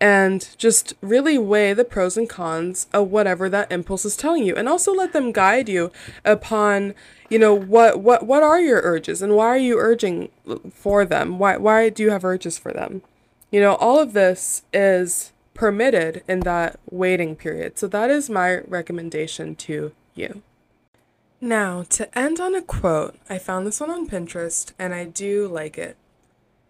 and 0.04 0.54
just 0.58 0.92
really 1.00 1.38
weigh 1.38 1.72
the 1.72 1.84
pros 1.84 2.16
and 2.16 2.28
cons 2.28 2.86
of 2.92 3.10
whatever 3.10 3.48
that 3.48 3.72
impulse 3.72 4.04
is 4.04 4.16
telling 4.16 4.44
you 4.44 4.54
and 4.54 4.68
also 4.68 4.92
let 4.92 5.12
them 5.12 5.32
guide 5.32 5.68
you 5.68 5.90
upon 6.24 6.94
you 7.30 7.38
know 7.38 7.54
what 7.54 8.00
what 8.00 8.26
what 8.26 8.42
are 8.42 8.60
your 8.60 8.82
urges 8.82 9.22
and 9.22 9.34
why 9.34 9.46
are 9.46 9.56
you 9.56 9.78
urging 9.78 10.28
for 10.72 11.04
them 11.04 11.38
why 11.38 11.56
why 11.56 11.88
do 11.88 12.02
you 12.02 12.10
have 12.10 12.24
urges 12.24 12.58
for 12.58 12.72
them 12.72 13.00
you 13.50 13.60
know 13.60 13.76
all 13.76 13.98
of 13.98 14.12
this 14.12 14.62
is 14.72 15.32
permitted 15.54 16.22
in 16.28 16.40
that 16.40 16.78
waiting 16.90 17.36
period. 17.36 17.78
So 17.78 17.86
that 17.86 18.10
is 18.10 18.28
my 18.28 18.58
recommendation 18.60 19.54
to 19.56 19.92
you. 20.14 20.42
Now, 21.40 21.84
to 21.90 22.18
end 22.18 22.40
on 22.40 22.54
a 22.54 22.62
quote, 22.62 23.16
I 23.30 23.38
found 23.38 23.66
this 23.66 23.80
one 23.80 23.90
on 23.90 24.08
Pinterest 24.08 24.72
and 24.78 24.92
I 24.92 25.04
do 25.04 25.46
like 25.46 25.78
it. 25.78 25.96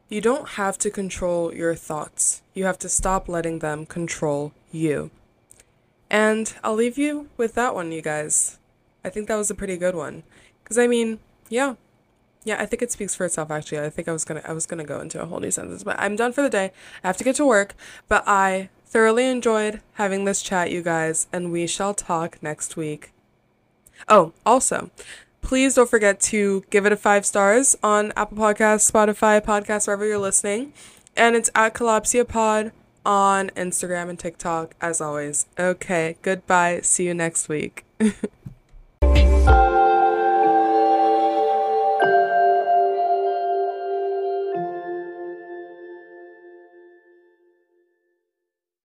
You 0.09 0.21
don't 0.21 0.51
have 0.51 0.79
to 0.79 0.91
control 0.91 1.55
your 1.55 1.75
thoughts. 1.75 2.43
You 2.53 2.65
have 2.65 2.79
to 2.81 2.89
stop 2.89 3.29
letting 3.29 3.61
them 3.61 3.87
control 3.87 4.53
you. 4.71 5.11
And 6.11 6.55
I'll 6.63 6.75
leave 6.75 6.99
you 6.99 7.29
with 7.37 7.55
that 7.55 7.75
one, 7.75 7.91
you 7.91 8.03
guys. 8.03 8.59
I 9.05 9.11
think 9.11 9.29
that 9.29 9.37
was 9.37 9.51
a 9.51 9.55
pretty 9.55 9.77
good 9.77 9.95
one. 9.95 10.23
Cuz 10.65 10.79
I 10.79 10.87
mean, 10.87 11.21
yeah, 11.49 11.75
yeah, 12.45 12.61
I 12.61 12.67
think 12.67 12.83
it 12.83 12.93
speaks 12.93 13.15
for 13.15 13.25
itself 13.25 13.51
actually. 13.51 13.81
I 13.81 13.91
think 13.91 14.07
I 14.07 14.13
was 14.13 14.25
to 14.27 14.49
I 14.49 14.53
was 14.53 14.67
to 14.67 14.85
go 14.85 15.01
into 15.01 15.21
a 15.21 15.27
whole 15.27 15.41
new 15.41 15.51
sentence, 15.51 15.83
but 15.83 15.99
I'm 15.99 16.17
done 16.17 16.33
for 16.33 16.43
the 16.43 16.51
day. 16.51 16.73
I 17.03 17.07
have 17.07 17.17
to 17.17 17.25
get 17.25 17.37
to 17.37 17.47
work, 17.47 17.75
but 18.07 18.23
I 18.27 18.69
thoroughly 18.85 19.27
enjoyed 19.27 19.81
having 19.95 20.25
this 20.25 20.43
chat, 20.43 20.71
you 20.71 20.83
guys, 20.83 21.27
and 21.33 21.51
we 21.51 21.67
shall 21.67 21.95
talk 21.95 22.43
next 22.43 22.77
week. 22.77 23.13
Oh, 24.09 24.33
also, 24.45 24.91
please 25.45 25.75
don't 25.75 25.89
forget 25.89 26.19
to 26.19 26.65
give 26.71 26.87
it 26.87 26.93
a 26.93 26.97
5 26.97 27.25
stars 27.25 27.77
on 27.83 28.13
Apple 28.17 28.39
Podcasts, 28.39 28.91
Spotify, 28.91 29.41
Podcasts, 29.41 29.87
wherever 29.87 30.05
you're 30.05 30.19
listening. 30.19 30.73
And 31.17 31.37
it's 31.37 31.51
at 31.55 31.75
Kalopsia 31.75 32.27
Pod 32.27 32.73
on 33.07 33.51
Instagram 33.51 34.09
and 34.09 34.19
TikTok 34.19 34.75
as 34.81 35.01
always. 35.01 35.47
Okay, 35.59 36.17
goodbye. 36.23 36.81
See 36.81 37.07
you 37.07 37.15
next 37.15 37.49
week. 37.49 37.85